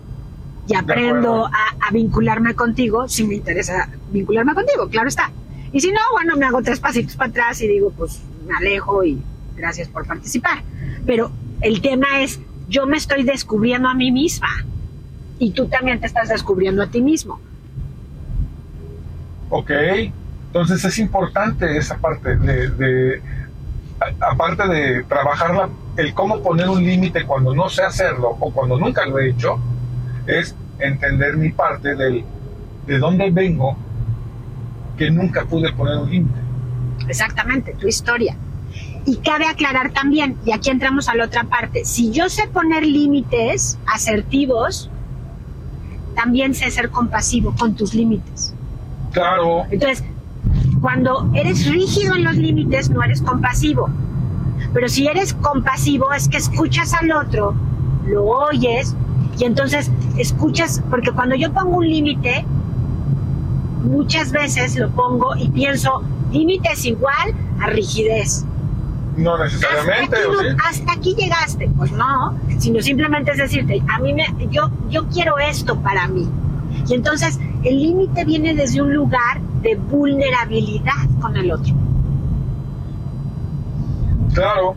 [0.67, 1.51] y aprendo a,
[1.87, 5.31] a vincularme contigo si me interesa vincularme contigo, claro está.
[5.71, 9.03] Y si no, bueno, me hago tres pasitos para atrás y digo, pues me alejo
[9.03, 9.21] y
[9.55, 10.63] gracias por participar.
[11.05, 11.31] Pero
[11.61, 14.49] el tema es, yo me estoy descubriendo a mí misma
[15.37, 17.39] y tú también te estás descubriendo a ti mismo.
[19.51, 19.71] Ok,
[20.47, 23.21] entonces es importante esa parte de, de-
[24.19, 29.05] aparte de trabajar el cómo poner un límite cuando no sé hacerlo o cuando nunca
[29.05, 29.59] lo he hecho,
[30.27, 32.23] es entender mi parte del
[32.85, 33.77] de dónde vengo
[34.97, 36.39] que nunca pude poner un límite.
[37.07, 38.35] Exactamente, tu historia.
[39.05, 42.85] Y cabe aclarar también, y aquí entramos a la otra parte, si yo sé poner
[42.85, 44.89] límites asertivos,
[46.15, 48.53] también sé ser compasivo con tus límites.
[49.11, 50.03] Claro, Entonces,
[50.81, 53.89] cuando eres rígido en los límites, no eres compasivo.
[54.73, 57.53] Pero si eres compasivo, es que escuchas al otro,
[58.07, 58.95] lo oyes,
[59.37, 62.45] y entonces escuchas, porque cuando yo pongo un límite,
[63.83, 68.45] muchas veces lo pongo y pienso, límite es igual a rigidez.
[69.17, 70.47] no Hasta necesariamente, aquí, ¿o no- sí?
[70.69, 71.69] hasta aquí llegaste.
[71.77, 76.27] Pues no, sino simplemente es decirte, a mí me, yo, yo quiero esto para mí.
[76.87, 81.75] Y entonces el límite viene desde un lugar de vulnerabilidad con el otro.
[84.33, 84.75] Claro,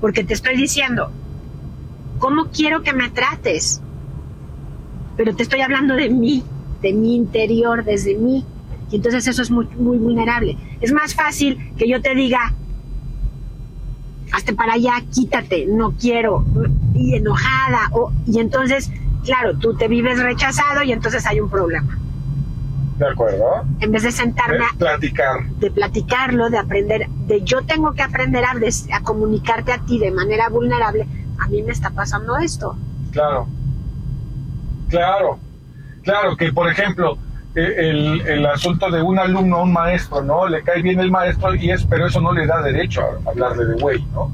[0.00, 1.10] Porque te estoy diciendo,
[2.18, 3.80] ¿cómo quiero que me trates?
[5.16, 6.42] Pero te estoy hablando de mí,
[6.80, 8.44] de mi interior, desde mí.
[8.90, 10.56] Y entonces eso es muy, muy vulnerable.
[10.80, 12.54] Es más fácil que yo te diga,
[14.32, 16.44] hazte para allá, quítate, no quiero,
[16.94, 17.88] y enojada.
[17.92, 18.90] O, y entonces,
[19.24, 21.98] claro, tú te vives rechazado y entonces hay un problema.
[22.98, 23.64] de acuerdo.
[23.80, 28.44] En vez de sentarme a, Platicar, de platicarlo, de aprender, de yo tengo que aprender
[28.44, 31.06] a, des- a comunicarte a ti de manera vulnerable,
[31.38, 32.76] a mí me está pasando esto.
[33.12, 33.48] claro.
[34.88, 35.38] Claro,
[36.02, 37.18] claro, que por ejemplo,
[37.56, 40.46] eh, el, el asunto de un alumno a un maestro, ¿no?
[40.46, 43.64] Le cae bien el maestro y es, pero eso no le da derecho a hablarle
[43.64, 44.30] de güey, ¿no?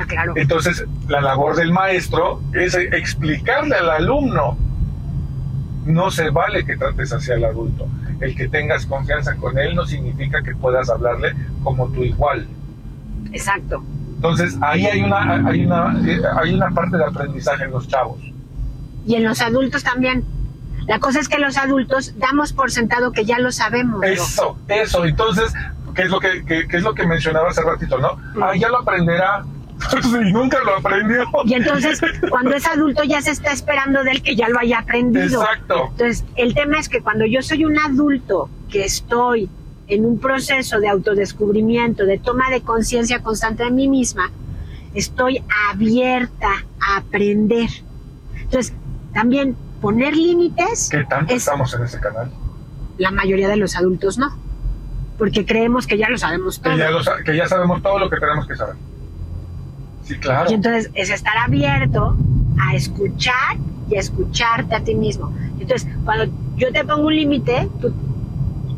[0.00, 0.32] Ah, claro.
[0.36, 4.56] Entonces, la labor del maestro es explicarle al alumno.
[5.86, 7.86] No se vale que trates hacia el adulto.
[8.20, 12.46] El que tengas confianza con él no significa que puedas hablarle como tu igual.
[13.32, 13.82] Exacto.
[14.16, 15.96] Entonces, ahí hay una, hay una,
[16.38, 18.18] hay una parte de aprendizaje en los chavos.
[19.06, 20.24] Y en los adultos también.
[20.86, 24.00] La cosa es que los adultos damos por sentado que ya lo sabemos.
[24.00, 24.06] ¿no?
[24.06, 25.04] Eso, eso.
[25.06, 25.52] Entonces,
[25.94, 28.18] ¿qué es lo que, qué- qué es lo que mencionaba hace ratito, no?
[28.42, 29.44] Ah, ya lo aprenderá.
[30.28, 31.24] y nunca lo aprendió.
[31.44, 34.80] Y entonces, cuando es adulto, ya se está esperando de él que ya lo haya
[34.80, 35.42] aprendido.
[35.42, 35.88] Exacto.
[35.92, 39.48] Entonces, el tema es que cuando yo soy un adulto que estoy
[39.88, 44.30] en un proceso de autodescubrimiento, de toma de conciencia constante de mí misma,
[44.94, 46.48] estoy abierta
[46.80, 47.68] a aprender.
[48.36, 48.72] Entonces,
[49.12, 52.30] también poner límites, ¿Qué tanto Es- estamos en ese canal?
[52.98, 54.36] la mayoría de los adultos no,
[55.16, 56.74] porque creemos que ya lo sabemos todo.
[56.74, 58.76] Que ya, lo sa- que ya sabemos todo lo que tenemos que saber.
[60.10, 60.50] Sí, claro.
[60.50, 62.16] Y entonces es estar abierto
[62.58, 63.56] a escuchar
[63.88, 65.32] y a escucharte a ti mismo.
[65.60, 67.92] Entonces, cuando yo te pongo un límite, tú,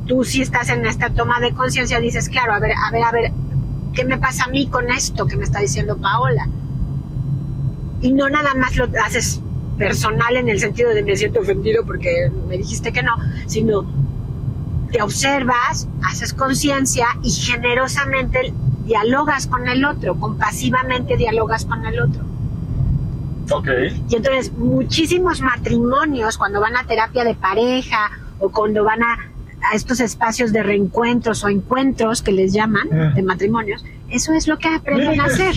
[0.04, 3.12] tú sí estás en esta toma de conciencia, dices, claro, a ver, a ver, a
[3.12, 3.32] ver,
[3.94, 6.46] ¿qué me pasa a mí con esto que me está diciendo Paola?
[8.02, 9.40] Y no nada más lo haces
[9.78, 13.16] personal en el sentido de me siento ofendido porque me dijiste que no,
[13.46, 13.86] sino
[14.92, 18.52] te observas, haces conciencia y generosamente
[18.84, 22.22] dialogas con el otro, compasivamente dialogas con el otro.
[23.50, 23.68] Ok.
[24.08, 29.14] Y entonces muchísimos matrimonios cuando van a terapia de pareja o cuando van a,
[29.70, 33.14] a estos espacios de reencuentros o encuentros que les llaman Mm.
[33.14, 35.54] de matrimonios, eso es lo que aprenden a hacer.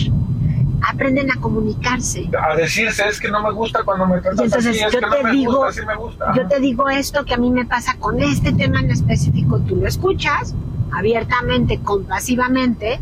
[0.88, 2.28] Aprenden a comunicarse.
[2.40, 5.00] A decirse es que no me gusta cuando me tratas Y entonces así, es yo
[5.00, 6.32] que te no me digo- gusta, sí me gusta.
[6.36, 9.76] Yo te digo esto que a mí me pasa con este tema en específico, tú
[9.76, 10.54] lo escuchas
[10.92, 13.00] abiertamente, compasivamente,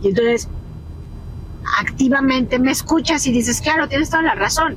[0.00, 0.48] y entonces
[1.78, 4.76] activamente me escuchas y dices, claro, tienes toda la razón.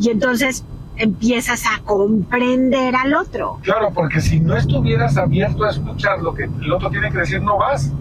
[0.00, 0.64] Y entonces
[0.96, 3.58] empiezas a comprender al otro.
[3.62, 7.42] Claro, porque si no estuvieras abierto a escuchar lo que el otro tiene que decir,
[7.42, 7.92] no vas.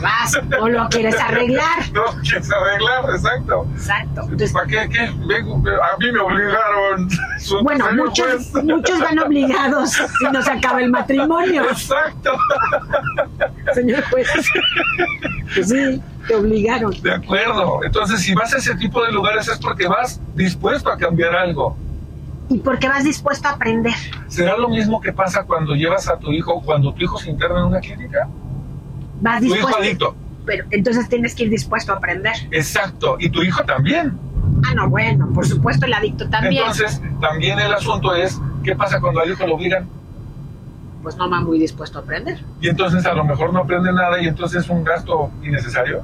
[0.00, 1.64] Vas, no lo quieres arreglar.
[1.92, 3.66] No quieres arreglar, exacto.
[3.74, 4.22] Exacto.
[4.22, 4.88] Entonces, ¿Para qué?
[4.90, 5.12] qué?
[5.26, 7.08] Vengo, a mí me obligaron.
[7.62, 8.64] bueno, muchos, juez.
[8.64, 12.32] muchos van obligados si no se acaba el matrimonio, Exacto.
[13.74, 14.28] señor juez.
[15.54, 16.92] Pues sí, te obligaron.
[17.02, 17.80] De acuerdo.
[17.84, 21.76] Entonces, si vas a ese tipo de lugares es porque vas dispuesto a cambiar algo.
[22.48, 23.94] Y porque vas dispuesto a aprender.
[24.28, 27.60] ¿Será lo mismo que pasa cuando llevas a tu hijo, cuando tu hijo se interna
[27.60, 28.28] en una clínica?
[29.24, 30.14] Vas Tu hijo adicto.
[30.44, 32.34] Pero entonces tienes que ir dispuesto a aprender.
[32.50, 33.16] Exacto.
[33.18, 34.18] Y tu hijo también.
[34.66, 36.64] Ah, no, bueno, por supuesto el adicto también.
[36.64, 39.88] Entonces, también el asunto es, ¿qué pasa cuando al hijo lo obligan?
[41.02, 42.40] pues no va muy dispuesto a aprender.
[42.62, 46.02] Y entonces a lo mejor no aprende nada y entonces es un gasto innecesario.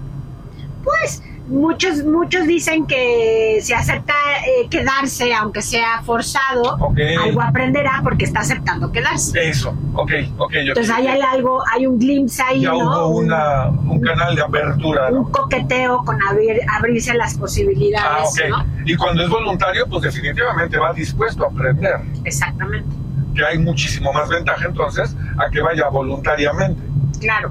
[0.85, 4.15] Pues muchos, muchos dicen que si acepta
[4.47, 6.79] eh, quedarse, aunque sea forzado,
[7.23, 9.49] algo aprenderá porque está aceptando quedarse.
[9.49, 10.53] Eso, ok, ok.
[10.53, 12.79] yo- Entonces ahí hay algo, hay un glimpse ahí, ya ¿no?
[12.79, 15.31] hubo Un- una, un canal de apertura, un ¿no?
[15.31, 18.49] coqueteo con abrir, abrirse las Ah, posibilidades, ok.
[18.49, 18.65] ¿no?
[18.87, 21.97] Y cuando es voluntario, pues definitivamente va dispuesto a aprender.
[22.25, 22.89] Exactamente,
[23.35, 26.81] Que hay muchísimo más ventaja entonces a que vaya voluntariamente.
[27.21, 27.51] claro,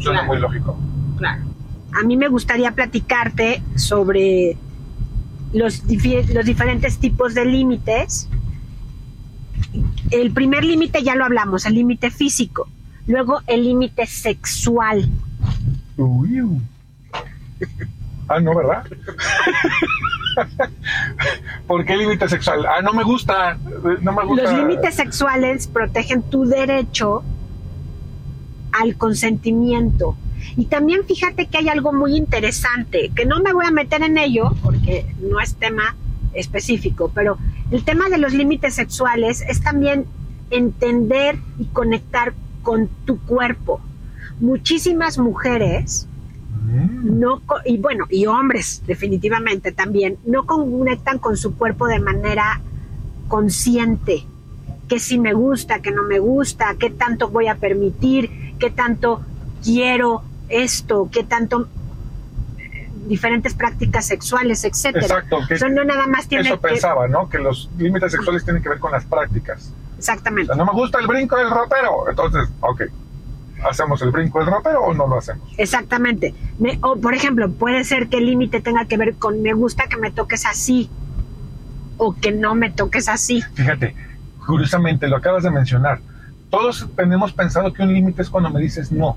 [0.00, 0.26] Suena Claro.
[0.32, 0.78] muy lógico.
[1.18, 1.42] claro.
[1.92, 4.56] A mí me gustaría platicarte sobre
[5.52, 8.28] los, los diferentes tipos de límites.
[10.10, 12.68] El primer límite ya lo hablamos, el límite físico.
[13.06, 15.08] Luego el límite sexual.
[15.96, 16.60] Uy, uy.
[18.28, 18.84] Ah, no, ¿verdad?
[21.66, 22.66] ¿Por qué límite sexual?
[22.66, 23.56] Ah, no me gusta.
[24.02, 24.42] No me gusta.
[24.42, 27.24] Los límites sexuales protegen tu derecho
[28.72, 30.16] al consentimiento.
[30.58, 34.18] Y también fíjate que hay algo muy interesante, que no me voy a meter en
[34.18, 35.96] ello porque no es tema
[36.34, 37.38] específico, pero
[37.70, 40.04] el tema de los límites sexuales es también
[40.50, 43.80] entender y conectar con tu cuerpo.
[44.40, 46.08] Muchísimas mujeres
[46.68, 52.60] Mm, no y bueno y hombres definitivamente también no conectan con su cuerpo de manera
[53.28, 54.24] consciente
[54.86, 59.20] que si me gusta que no me gusta qué tanto voy a permitir qué tanto
[59.64, 61.68] quiero esto qué tanto
[62.58, 65.38] eh, diferentes prácticas sexuales etcétera Exacto.
[65.46, 67.28] que- o sea, no nada más tiene eso que pensaba, ¿no?
[67.28, 69.72] Que los límites sexuales tienen que ver con las prácticas.
[69.94, 72.08] O exactamente sea, no me gusta el brinco del ropero.
[72.08, 72.82] Entonces, ok.
[73.68, 75.42] ¿Hacemos el brinco del ropero o no lo hacemos?
[75.56, 79.52] exactamente Me- o por ejemplo puede ser que el límite tenga que ver con me
[79.52, 80.88] gusta que me toques así
[81.96, 83.96] o que no me toques así Fíjate,
[84.46, 85.98] curiosamente lo acabas de mencionar.
[86.50, 89.16] Todos tenemos pensado que un límite es cuando me dices no.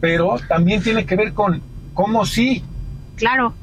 [0.00, 1.62] Pero también tiene que ver con
[1.94, 2.62] cómo sí.
[3.16, 3.54] claro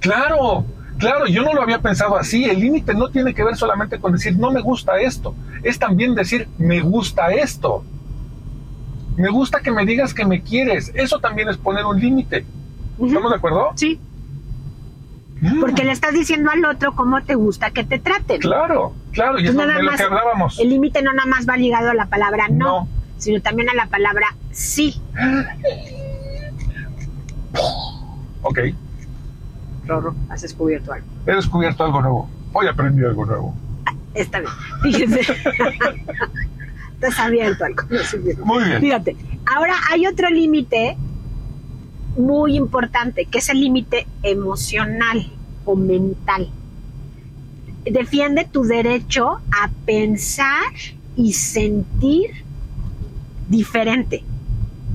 [0.00, 0.64] Claro,
[0.98, 2.44] claro, yo no lo había pensado así.
[2.44, 5.34] El límite no tiene que ver solamente con decir no me gusta esto.
[5.62, 7.82] Es también decir me gusta esto.
[9.16, 10.92] Me gusta que me digas que me quieres.
[10.94, 12.44] Eso también es poner un límite.
[13.00, 13.70] ¿Estamos de acuerdo?
[13.74, 13.98] Sí,
[15.40, 18.40] Mm, porque le estás diciendo al otro cómo te gusta que te traten.
[18.40, 20.58] Claro, claro, y es Entonces, de nada lo más que hablábamos.
[20.58, 22.88] El límite no nada más va ligado a la palabra no, No.
[23.18, 25.00] Sino también a la palabra sí.
[28.42, 28.58] Ok,
[29.86, 31.06] Rorro, has descubierto algo.
[31.26, 32.30] he descubierto algo nuevo.
[32.52, 33.54] Hoy aprendí algo nuevo.
[34.14, 34.52] Está bien.
[34.82, 35.20] Fíjense.
[36.94, 38.44] Estás abierto al conocimiento.
[38.44, 38.80] Muy bien.
[38.80, 39.16] Fíjate.
[39.44, 40.96] Ahora hay otro límite
[42.16, 45.30] muy importante, que es el límite emocional
[45.64, 46.50] o mental.
[47.84, 50.72] Defiende tu derecho a pensar
[51.14, 52.45] y sentir
[53.48, 54.24] diferente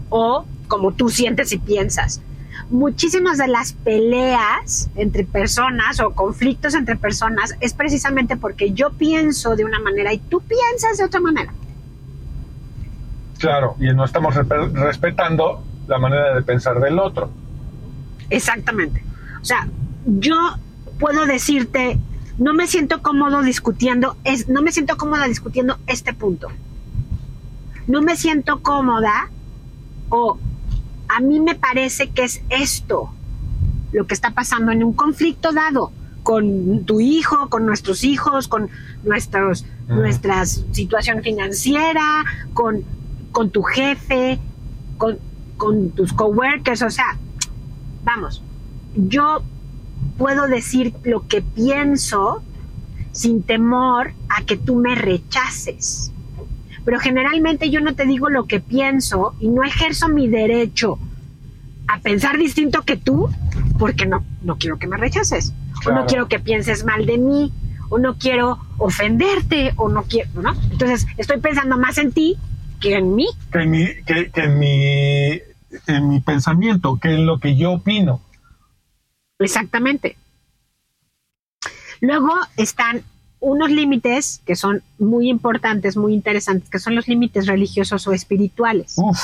[0.09, 2.21] o como tú sientes y piensas.
[2.69, 9.55] Muchísimas de las peleas entre personas o conflictos entre personas es precisamente porque yo pienso
[9.55, 11.53] de una manera y tú piensas de otra manera.
[13.39, 17.29] Claro, y no estamos respe- respetando la manera de pensar del otro.
[18.29, 19.03] Exactamente.
[19.41, 19.67] O sea,
[20.05, 20.35] yo
[20.99, 21.97] puedo decirte,
[22.37, 26.49] no me siento cómodo discutiendo, es, no me siento cómoda discutiendo este punto.
[27.87, 29.29] No me siento cómoda
[30.09, 30.37] o
[31.07, 33.09] a mí me parece que es esto
[33.91, 35.91] lo que está pasando en un conflicto dado
[36.23, 38.69] con tu hijo, con nuestros hijos, con
[39.03, 39.95] nuestros, Mm.
[39.95, 42.23] nuestra situación financiera,
[42.53, 42.83] con,
[43.31, 44.39] con tu jefe,
[44.97, 45.17] con,
[45.57, 47.17] con tus coworkers, o sea,
[48.03, 48.41] vamos,
[48.95, 49.41] yo
[50.17, 52.41] puedo decir lo que pienso
[53.11, 56.11] sin temor a que tú me rechaces.
[56.85, 60.97] Pero generalmente yo no te digo lo que pienso y no ejerzo mi derecho
[61.87, 63.29] a pensar distinto que tú
[63.77, 65.53] porque no, no quiero que me rechaces.
[65.85, 67.51] O no quiero que pienses mal de mí.
[67.89, 69.73] O no quiero ofenderte.
[69.75, 70.53] O no quiero, ¿no?
[70.71, 72.37] Entonces estoy pensando más en ti
[72.79, 73.27] que en mí.
[73.51, 75.41] Que en mi, que, que en mi,
[75.87, 78.21] en mi pensamiento, que en lo que yo opino.
[79.39, 80.17] Exactamente.
[82.01, 83.03] Luego están
[83.41, 88.93] unos límites que son muy importantes, muy interesantes, que son los límites religiosos o espirituales.
[88.97, 89.19] Uf,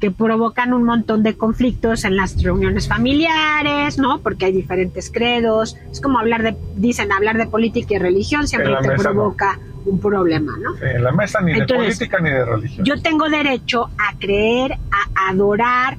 [0.00, 4.20] que provocan un montón de conflictos en las reuniones familiares, ¿no?
[4.20, 5.76] Porque hay diferentes credos.
[5.90, 10.52] Es como hablar de, dicen, hablar de política y religión siempre te provoca un problema,
[10.62, 10.76] ¿no?
[10.86, 12.84] en la mesa ni de política ni de religión.
[12.84, 15.96] Yo tengo derecho a creer, a adorar,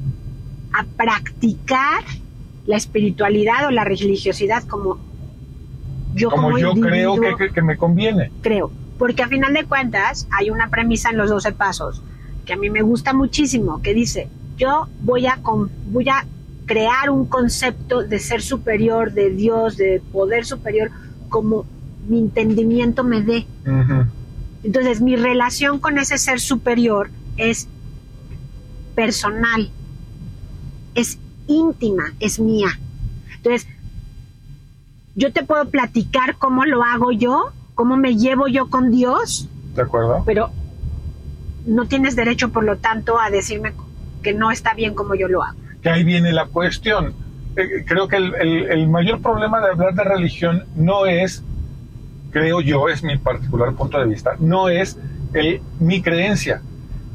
[0.71, 2.03] a practicar
[2.67, 4.99] la espiritualidad o la religiosidad como
[6.15, 8.31] yo como, como yo creo que, que- que me conviene.
[8.41, 8.71] creo.
[8.97, 12.01] Porque a final de cuentas hay una premisa en los 12 pasos
[12.45, 16.25] que a mí me gusta muchísimo, que dice, yo voy a, con- voy a
[16.65, 20.91] crear un concepto de ser superior, de Dios, de poder superior,
[21.29, 21.65] como
[22.07, 23.45] mi entendimiento me dé.
[24.63, 27.67] Entonces mi relación con ese ser superior es
[28.95, 29.69] personal,
[30.95, 32.77] es íntima, es mía.
[33.35, 33.67] Entonces,
[35.19, 39.81] yo te puedo platicar cómo lo hago yo, cómo me llevo yo con Dios, ¿De
[39.81, 40.23] acuerdo?
[40.25, 40.49] pero
[41.65, 43.73] no tienes derecho, por lo tanto, a decirme
[44.23, 45.57] que no está bien como yo lo hago.
[45.81, 47.13] que ahí viene la cuestión.
[47.55, 51.43] Eh, creo que el, el- el mayor problema de hablar de religión no es,
[52.31, 54.97] creo yo, es mi particular punto de vista, no es
[55.33, 56.61] el, mi creencia,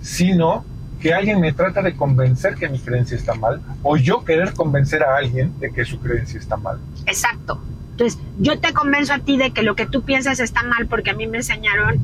[0.03, 0.65] sino
[1.01, 5.03] que alguien me trata de convencer que mi creencia está mal, o yo querer convencer
[5.03, 6.79] a alguien de que su creencia está mal.
[7.07, 7.61] Exacto.
[7.95, 11.11] Entonces, yo te convenzo a ti de que lo que tú piensas está mal porque
[11.11, 12.01] a mí me enseñaron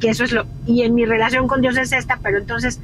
[0.00, 0.46] que eso es lo...
[0.66, 2.78] Y en mi relación con Dios es esta, pero entonces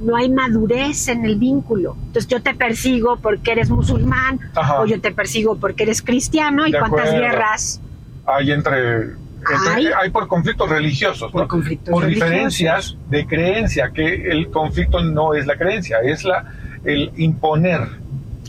[0.00, 1.96] no hay madurez en el vínculo.
[2.06, 4.80] Entonces yo te persigo porque eres musulmán Ajá.
[4.80, 7.20] o yo te persigo porque eres cristiano y De cuántas acuerdo.
[7.20, 7.80] guerras
[8.26, 9.00] Hay entre...
[9.00, 9.86] entre- Hay.
[9.86, 11.48] hay por conflictos religiosos, por ¿no?
[11.48, 12.30] conflictos por religiosos.
[12.30, 16.44] diferencias de creencia, que el conflicto no es la creencia, es la
[16.84, 17.88] el imponer.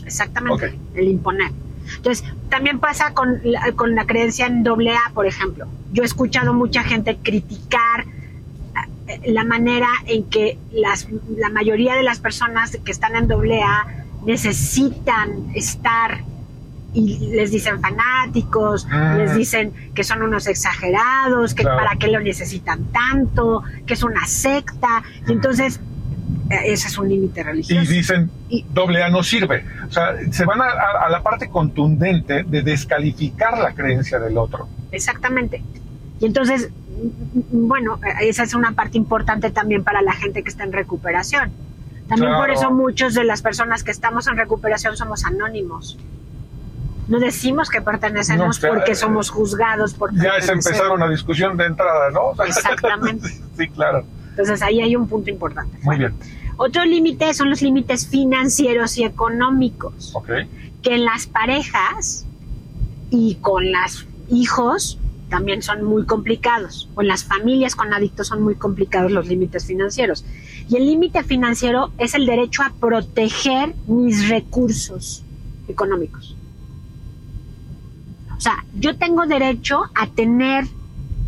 [0.06, 0.72] Exactamente, Ok.
[0.94, 1.50] el imponer.
[1.96, 5.66] Entonces, también pasa con la, con la creencia en doble A, por ejemplo.
[5.92, 8.04] Yo he escuchado mucha gente criticar
[9.06, 13.62] eh, la manera en que las, la mayoría de las personas que están en doble
[13.62, 13.86] A
[14.24, 16.22] necesitan estar
[16.94, 19.14] y les dicen fanáticos, Ah.
[19.18, 21.76] les dicen que son unos exagerados, que Claro.
[21.76, 25.02] para qué lo necesitan tanto, que es una secta.
[25.28, 25.80] Y entonces,
[26.50, 27.90] ese es un límite Y religioso.
[27.90, 29.64] dicen, Y- doble A no sirve.
[29.88, 34.36] O sea, se van a, a- a la parte contundente de descalificar la creencia del
[34.38, 34.68] otro.
[34.92, 35.62] Exactamente.
[36.20, 40.42] Y entonces, mm, mm, bueno, eh, esa es una parte importante también para la gente
[40.42, 41.50] que está en recuperación.
[42.08, 45.98] También por eso muchos de las personas que estamos en recuperación somos anónimos.
[47.06, 51.66] No decimos que pertenecemos No, porque somos juzgados por Ya se empezaron la discusión de
[51.66, 52.28] entrada, ¿no?
[52.28, 53.28] O sea, Exactamente.
[53.56, 54.04] sí, claro.
[54.38, 55.76] Entonces ahí hay un punto importante.
[55.82, 56.14] Muy bien.
[56.56, 60.12] Otro límite son los límites financieros y económicos.
[60.14, 60.30] Ok.
[60.82, 62.24] que en las parejas
[63.10, 68.42] y con los hijos también son muy complicados, o en las familias con adictos son
[68.42, 70.24] muy complicados los límites financieros.
[70.70, 75.22] Y el límite financiero es el derecho a proteger mis recursos
[75.66, 76.36] económicos.
[78.36, 80.64] O sea, yo tengo derecho a tener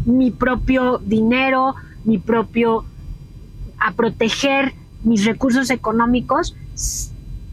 [0.06, 2.84] mi propio dinero, mi propio,
[3.80, 6.54] a proteger mis recursos económicos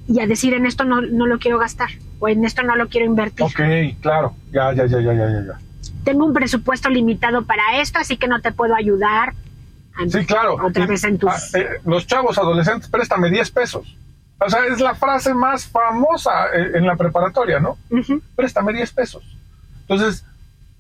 [0.08, 2.88] y a decir en esto no, no lo quiero gastar o en esto no lo
[2.90, 3.46] quiero invertir.
[3.46, 3.60] Ok,
[4.02, 4.34] claro.
[4.52, 5.60] Ya, ya, ya, ya, ya, ya.
[6.04, 9.30] Tengo un presupuesto limitado para esto, así que no te puedo ayudar.
[9.96, 10.56] a- Sí, claro.
[10.64, 11.30] Otra Y, vez en tus...
[11.30, 13.96] ah, eh, los chavos adolescentes, préstame 10 pesos.
[14.40, 17.78] O sea, es la frase más famosa eh, en la preparatoria, ¿no?
[18.36, 19.24] Préstame 10 pesos.
[19.82, 20.24] Entonces,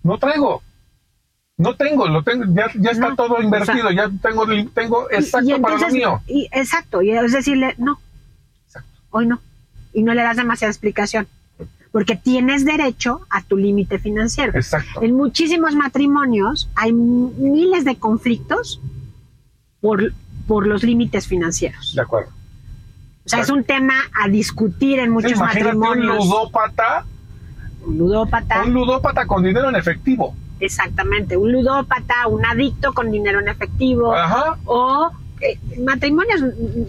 [0.03, 0.61] no traigo.
[1.57, 4.45] No tengo, lo tengo, ya, ya está No, todo o invertido, ya tengo,
[4.75, 6.21] tengo exacto Y- y para lo entonces- mío.
[6.27, 7.99] y- exacto, y es decirle, no,
[8.67, 8.89] Exacto.
[9.09, 9.41] hoy no.
[9.91, 11.27] Y no le das demasiada explicación.
[11.91, 14.51] Porque tienes derecho a tu límite financiero.
[14.55, 15.01] Exacto.
[15.01, 18.79] En muchísimos matrimonios hay miles de conflictos
[19.81, 20.13] por,
[20.47, 21.93] por los límites financieros.
[21.95, 22.29] De acuerdo.
[23.25, 26.17] O sea, es un tema a discutir en Sí, muchos un matrimonios.
[26.25, 27.05] ludópata,
[27.83, 30.35] Un ludópata, un ludópata con dinero en efectivo.
[30.59, 34.57] Exactamente, un ludópata, un adicto con dinero en efectivo, Ajá.
[34.65, 36.41] o eh, matrimonios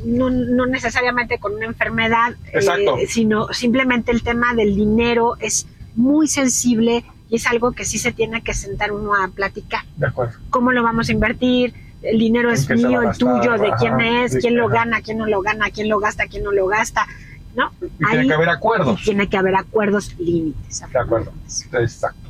[0.07, 5.67] no, no necesariamente con una enfermedad, eh, sino simplemente el tema del dinero es
[5.97, 9.83] muy sensible y es algo que sí se tiene que sentar uno a platicar.
[9.97, 10.39] De acuerdo.
[10.51, 11.75] ¿Cómo lo vamos a invertir?
[12.01, 15.19] El dinero ¿En es mío, el tuyo, de Ajá, quién es, quién lo gana, quién
[15.19, 17.07] no lo gana, quién lo gasta, quién no lo gasta,
[17.55, 17.73] ¿no?
[17.83, 19.03] Y tiene que haber acuerdos.
[19.03, 20.85] tiene que haber acuerdos, límites.
[20.91, 21.33] De acuerdo.
[21.73, 22.28] Exacto.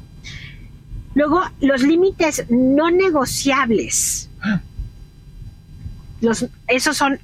[1.14, 4.30] Luego, los límites no negociables.
[6.20, 7.18] Los, esos son,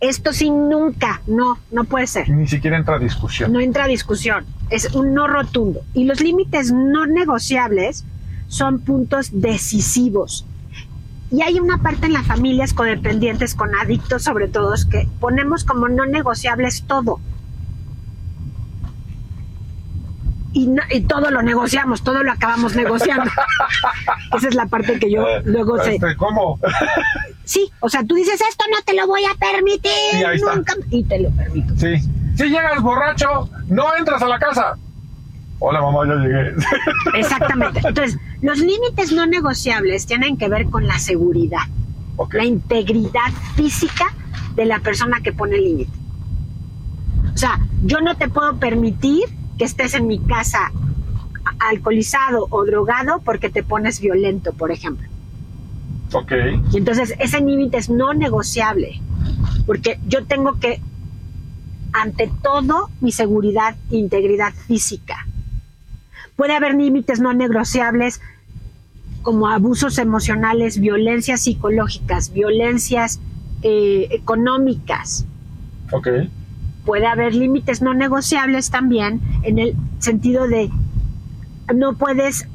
[0.00, 2.28] esto sí nunca, no, no puede ser.
[2.28, 3.52] Ni siquiera entra a discusión.
[3.52, 5.80] No entra a discusión, es un no rotundo.
[5.94, 8.04] Y los límites no negociables
[8.48, 10.44] son puntos decisivos.
[11.30, 15.88] Y hay una parte en las familias codependientes con adictos sobre todo que ponemos como
[15.88, 17.20] no negociables todo.
[20.58, 23.30] Y, no- y todo lo negociamos, todo lo acabamos negociando.
[24.38, 25.96] Esa es la parte que yo luego sé.
[25.96, 26.58] Este, ¿Cómo?
[27.44, 30.56] Sí, o sea, tú dices esto no te lo voy a permitir Sí, ahí está.
[30.56, 31.74] nunca y te lo permito.
[31.76, 31.96] Sí.
[32.38, 34.78] Si llegas borracho, no entras a la casa.
[35.58, 36.54] Hola mamá, ya llegué.
[37.18, 37.80] Exactamente.
[37.86, 41.66] Entonces, los límites no negociables tienen que ver con la seguridad,
[42.32, 44.06] la integridad física
[44.54, 45.92] de la persona que pone el límite.
[47.34, 49.24] O sea, yo no te puedo permitir
[49.58, 50.72] que estés en mi casa
[51.58, 55.08] alcoholizado o drogado porque te pones violento, por ejemplo.
[56.12, 56.32] Ok.
[56.72, 59.00] Y entonces ese límite es no negociable,
[59.66, 60.80] porque yo tengo que,
[61.92, 65.26] ante todo, mi seguridad e integridad física.
[66.36, 68.20] Puede haber límites no negociables
[69.22, 73.18] como abusos emocionales, violencias psicológicas, violencias
[73.62, 75.26] eh, económicas.
[75.90, 76.08] Ok.
[76.86, 80.70] Puede haber límites no negociables también en el sentido de
[81.74, 82.48] no puedes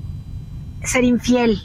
[0.83, 1.59] ser infiel,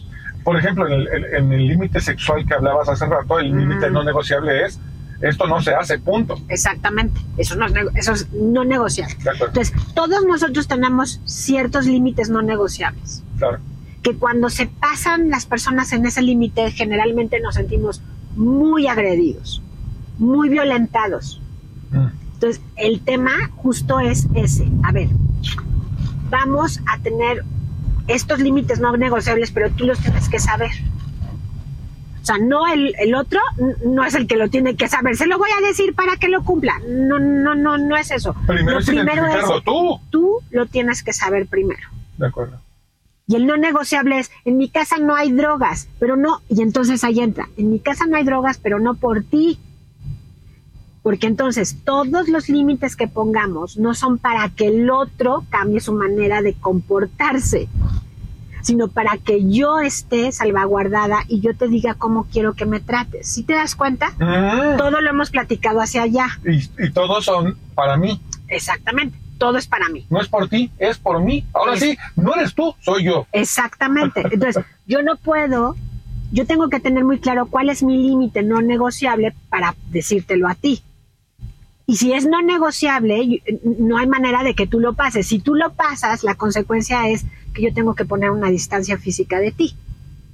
[0.45, 3.93] Por ejemplo, en el- límite sexual que hablabas hace rato, el límite Mm.
[3.95, 4.79] no negociable es
[5.23, 6.39] esto no se hace, punto.
[6.49, 9.15] exactamente, eso, no eso es no negociable.
[9.25, 13.59] Entonces, todos nosotros tenemos ciertos límites no negociables, Claro.
[14.03, 18.03] que cuando se pasan las personas en ese límite, generalmente nos sentimos
[18.37, 19.63] muy agredidos,
[20.19, 21.41] muy violentados.
[21.91, 22.07] Mm.
[22.37, 24.69] Entonces, el tema justo es ese.
[24.83, 25.09] A ver,
[26.29, 27.43] vamos a tener
[28.09, 30.71] estos límites no negociables, pero tú los tienes que saber.
[32.21, 33.41] O sea, no el, el otro,
[33.87, 35.17] no es el que lo tiene que saber.
[35.17, 36.75] Se lo voy a decir para que lo cumpla.
[36.87, 38.35] No, no, no, no es eso.
[38.47, 40.01] Primero Lo es identificarlo tú.
[40.11, 41.89] tú lo tienes que saber primero.
[42.19, 42.61] De acuerdo.
[43.29, 47.03] Y el no negociable es, en mi casa no hay drogas, pero no, y entonces
[47.03, 49.59] ahí entra, en mi casa no hay drogas, pero no por ti.
[51.07, 55.93] Porque entonces todos los límites que pongamos no son para que el otro cambie su
[55.93, 57.69] manera de comportarse,
[58.63, 63.29] sino para que yo esté salvaguardada y yo te diga cómo quiero que me trates.
[63.29, 64.11] ¿Sí te das cuenta?
[64.19, 64.79] Mm.
[64.79, 66.27] Todo lo hemos platicado hacia allá.
[66.45, 68.21] Y, y todos son para mí.
[68.49, 69.17] Exactamente.
[69.39, 70.07] Todo es para mí.
[70.11, 71.47] No es por ti, es por mí.
[71.55, 73.29] Ahora Es- sí, no eres tú, soy yo.
[73.31, 74.23] Exactamente.
[74.33, 75.77] Entonces, yo no puedo,
[76.33, 80.57] yo tengo que tener muy claro cuál es mi límite no negociable para decírtelo a
[80.57, 80.83] ti.
[81.87, 83.43] Y si es no negociable,
[83.79, 85.27] no hay manera de que tú lo pases.
[85.29, 87.25] Si tú lo pasas, la consecuencia es
[87.55, 89.77] que yo tengo que poner una distancia física de ti.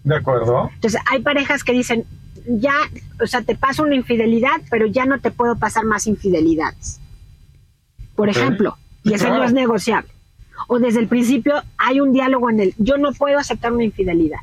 [0.04, 0.70] De acuerdo.
[0.74, 2.04] Entonces, hay parejas que dicen,
[2.46, 2.74] ya,
[3.22, 7.00] o sea, te paso una infidelidad, pero ya no te puedo pasar más infidelidades.
[8.16, 9.40] Por ejemplo, y eso Claro.
[9.42, 10.10] no es negociable.
[10.68, 14.38] O desde el principio hay un diálogo en el, yo no puedo aceptar una infidelidad.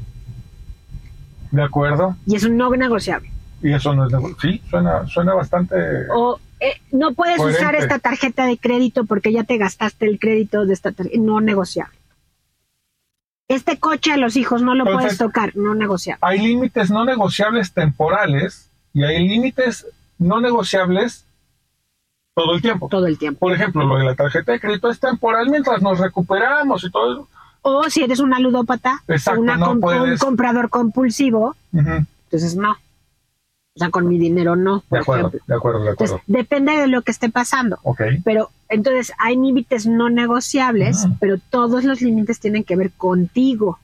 [1.52, 2.16] De acuerdo.
[2.28, 3.32] Y es un no negociable.
[3.64, 5.76] Y eso no es nego- Sí, suena, suena bastante.
[6.16, 10.66] O eh, no puedes usar esta tarjeta de crédito porque ya te gastaste el crédito
[10.66, 11.18] de esta tarjeta.
[11.22, 11.98] No negociable.
[13.48, 15.56] Este coche a los hijos no lo Entonces- puedes tocar.
[15.56, 16.20] No negociable.
[16.22, 19.88] Hay límites no negociables temporales y hay límites
[20.20, 21.26] no negociables
[22.36, 22.88] todo el tiempo.
[22.90, 23.40] Todo el tiempo.
[23.40, 27.12] Por ejemplo, lo de la tarjeta de crédito es temporal mientras nos recuperamos y todo
[27.14, 27.28] eso.
[27.62, 32.78] O si eres una ludópata, Exacto, una no un comprador compulsivo, entonces no.
[33.80, 35.46] O sea, con mi dinero no, por De acuerdo, ejemplo.
[35.48, 36.24] de acuerdo, de Entonces, acuerdo.
[36.40, 37.80] depende de lo que esté pasando.
[37.84, 38.02] Ok.
[38.26, 43.80] Pero entonces hay límites no negociables, pero todos los límites tienen que ver contigo.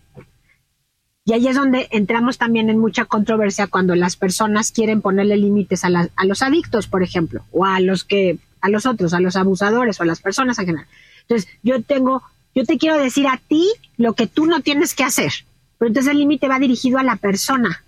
[1.24, 5.86] Y ahí es donde entramos también en mucha controversia cuando las personas quieren ponerle límites
[5.86, 9.22] a, la- a los adictos, por ejemplo, o a los que, a los otros, a
[9.22, 10.88] los abusadores o a las personas en general.
[11.22, 12.22] Entonces, yo tengo,
[12.54, 15.32] yo te quiero decir a ti lo que tú no tienes que hacer.
[15.80, 17.82] Pero entonces el límite va dirigido a la persona.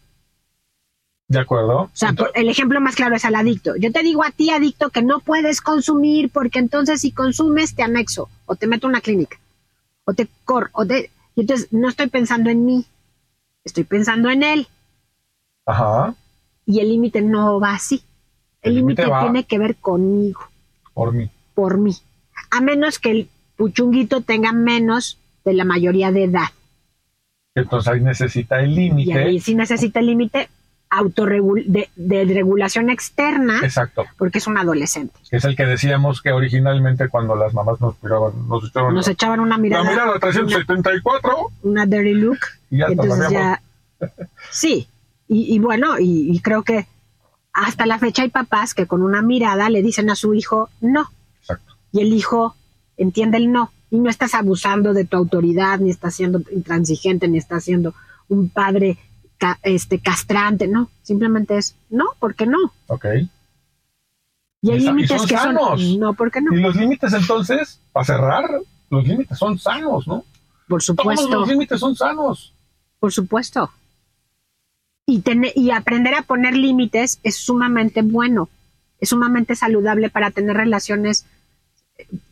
[1.30, 1.80] De acuerdo.
[1.82, 3.76] O sea, el ejemplo más claro es al adicto.
[3.76, 7.84] Yo te digo a ti, adicto, que no puedes consumir porque entonces si consumes te
[7.84, 9.38] anexo o te meto a una clínica
[10.06, 10.70] o te corro.
[10.72, 11.12] O te...
[11.36, 12.86] Y entonces no estoy pensando en mí,
[13.66, 14.68] estoy pensando en él.
[15.66, 16.16] Ajá.
[16.66, 18.02] Y el límite no va así.
[18.62, 20.42] El límite tiene que ver conmigo,
[20.94, 21.30] Por mí.
[21.54, 21.96] por mí.
[22.52, 26.48] A menos que el puchunguito tenga menos de la mayoría de edad.
[27.54, 29.14] Entonces ahí necesita el Y límite.
[29.14, 30.50] ahí sí necesita el límite
[31.66, 34.06] de, de regulación externa Exacto.
[34.18, 35.14] porque es un adolescente.
[35.32, 39.14] Es el que decíamos que originalmente cuando las mamás nos miraban, nos echaban Nos la-
[39.14, 42.40] echaban una la mirada, mirada 374 una dirty look.
[42.70, 43.62] y ya y entonces ya.
[44.52, 44.88] Sí,
[45.30, 46.88] Y, bueno, y, creo que
[47.52, 51.10] hasta la fecha hay papás que con una mirada le dicen a su hijo no.
[51.42, 51.74] Exacto.
[51.92, 52.56] Y el hijo
[52.96, 53.72] entiende el no.
[53.90, 57.94] Y no estás abusando de tu autoridad, ni estás siendo intransigente, ni estás siendo
[58.30, 58.98] un padre
[59.64, 60.90] este, castrante, no.
[61.04, 62.58] Simplemente es no, ¿por qué no?
[62.88, 63.06] Ok.
[64.62, 65.82] Y hay límites que sanos.
[65.82, 66.54] son no, ¿por qué no?
[66.54, 68.50] Y los límites entonces, para cerrar,
[68.90, 70.26] los límites son sanos, ¿no?
[70.68, 71.28] Por supuesto.
[71.28, 72.54] Todos los límites son sanos.
[73.00, 73.72] Por supuesto.
[75.06, 75.24] Y,
[75.56, 78.50] y aprender a poner límites es sumamente bueno,
[79.00, 81.26] es sumamente saludable para tener relaciones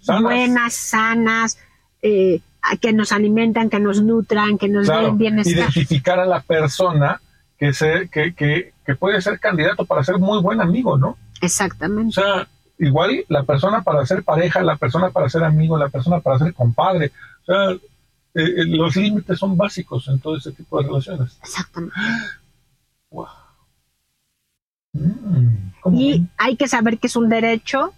[0.08, 1.58] buenas, sanas,
[2.02, 2.42] eh,
[2.82, 5.56] que nos alimentan, que nos nutran, que nos den bienestar.
[5.56, 7.22] Identificar a la persona
[7.58, 11.18] que, se, que, que, que puede ser candidato para ser muy buen amigo, ¿no?
[11.42, 12.20] Exactamente.
[12.20, 12.48] O sea,
[12.78, 16.54] igual la persona para ser pareja, la persona para ser amigo, la persona para ser
[16.54, 17.12] compadre.
[17.42, 17.80] O sea, eh,
[18.34, 21.38] eh, los límites son básicos en todo ese tipo de relaciones.
[21.42, 21.96] Exactamente.
[24.94, 27.94] Mm, y hay que saber que es un derecho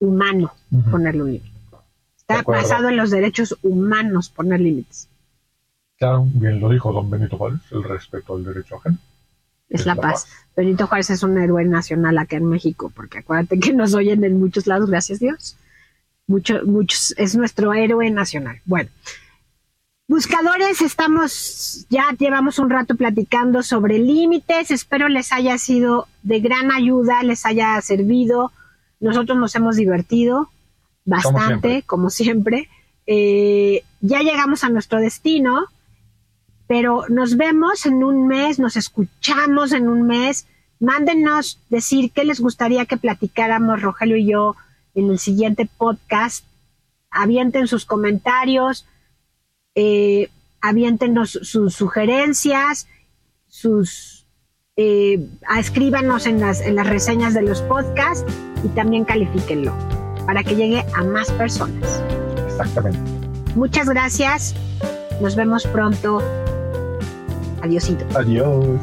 [0.00, 0.52] humano
[0.90, 1.59] ponerle un límite.
[2.38, 5.08] Está basado en los derechos humanos poner límites.
[5.98, 8.98] Claro, bien lo dijo don Benito Juárez, el respeto al derecho ajeno
[9.70, 10.26] es, la, paz.
[10.56, 14.38] Benito Juárez es un héroe nacional acá en México, porque acuérdate que nos oyen en
[14.38, 15.56] muchos lados, gracias Dios.
[16.26, 18.60] Mucho, muchos, es nuestro héroe nacional.
[18.64, 18.90] Bueno,
[20.06, 26.72] buscadores, estamos, ya llevamos un rato platicando sobre límites, espero les haya sido de gran
[26.72, 28.52] ayuda, les haya servido.
[28.98, 30.50] Nosotros nos hemos divertido
[31.10, 32.68] bastante, como siempre.
[33.06, 35.66] Eh, ya llegamos a nuestro destino
[36.70, 40.46] pero nos vemos en un mes, nos escuchamos en un mes.
[40.78, 44.54] Mándenos decir qué les gustaría que platicáramos Rogelio y yo
[44.94, 46.44] en el siguiente podcast.
[47.10, 48.86] Avienten sus comentarios,
[49.74, 50.30] eh,
[50.60, 52.86] aviéntenos sus sugerencias,
[53.48, 54.28] sus
[54.76, 55.26] eh,
[55.58, 58.32] escríbanos en las, en las reseñas de los podcasts
[58.62, 59.74] y también califíquenlo
[60.26, 62.02] para que llegue a más personas.
[62.46, 62.98] Exactamente.
[63.54, 64.54] Muchas gracias.
[65.20, 66.22] Nos vemos pronto
[67.62, 68.04] Adiósito.
[68.14, 68.80] Adiós.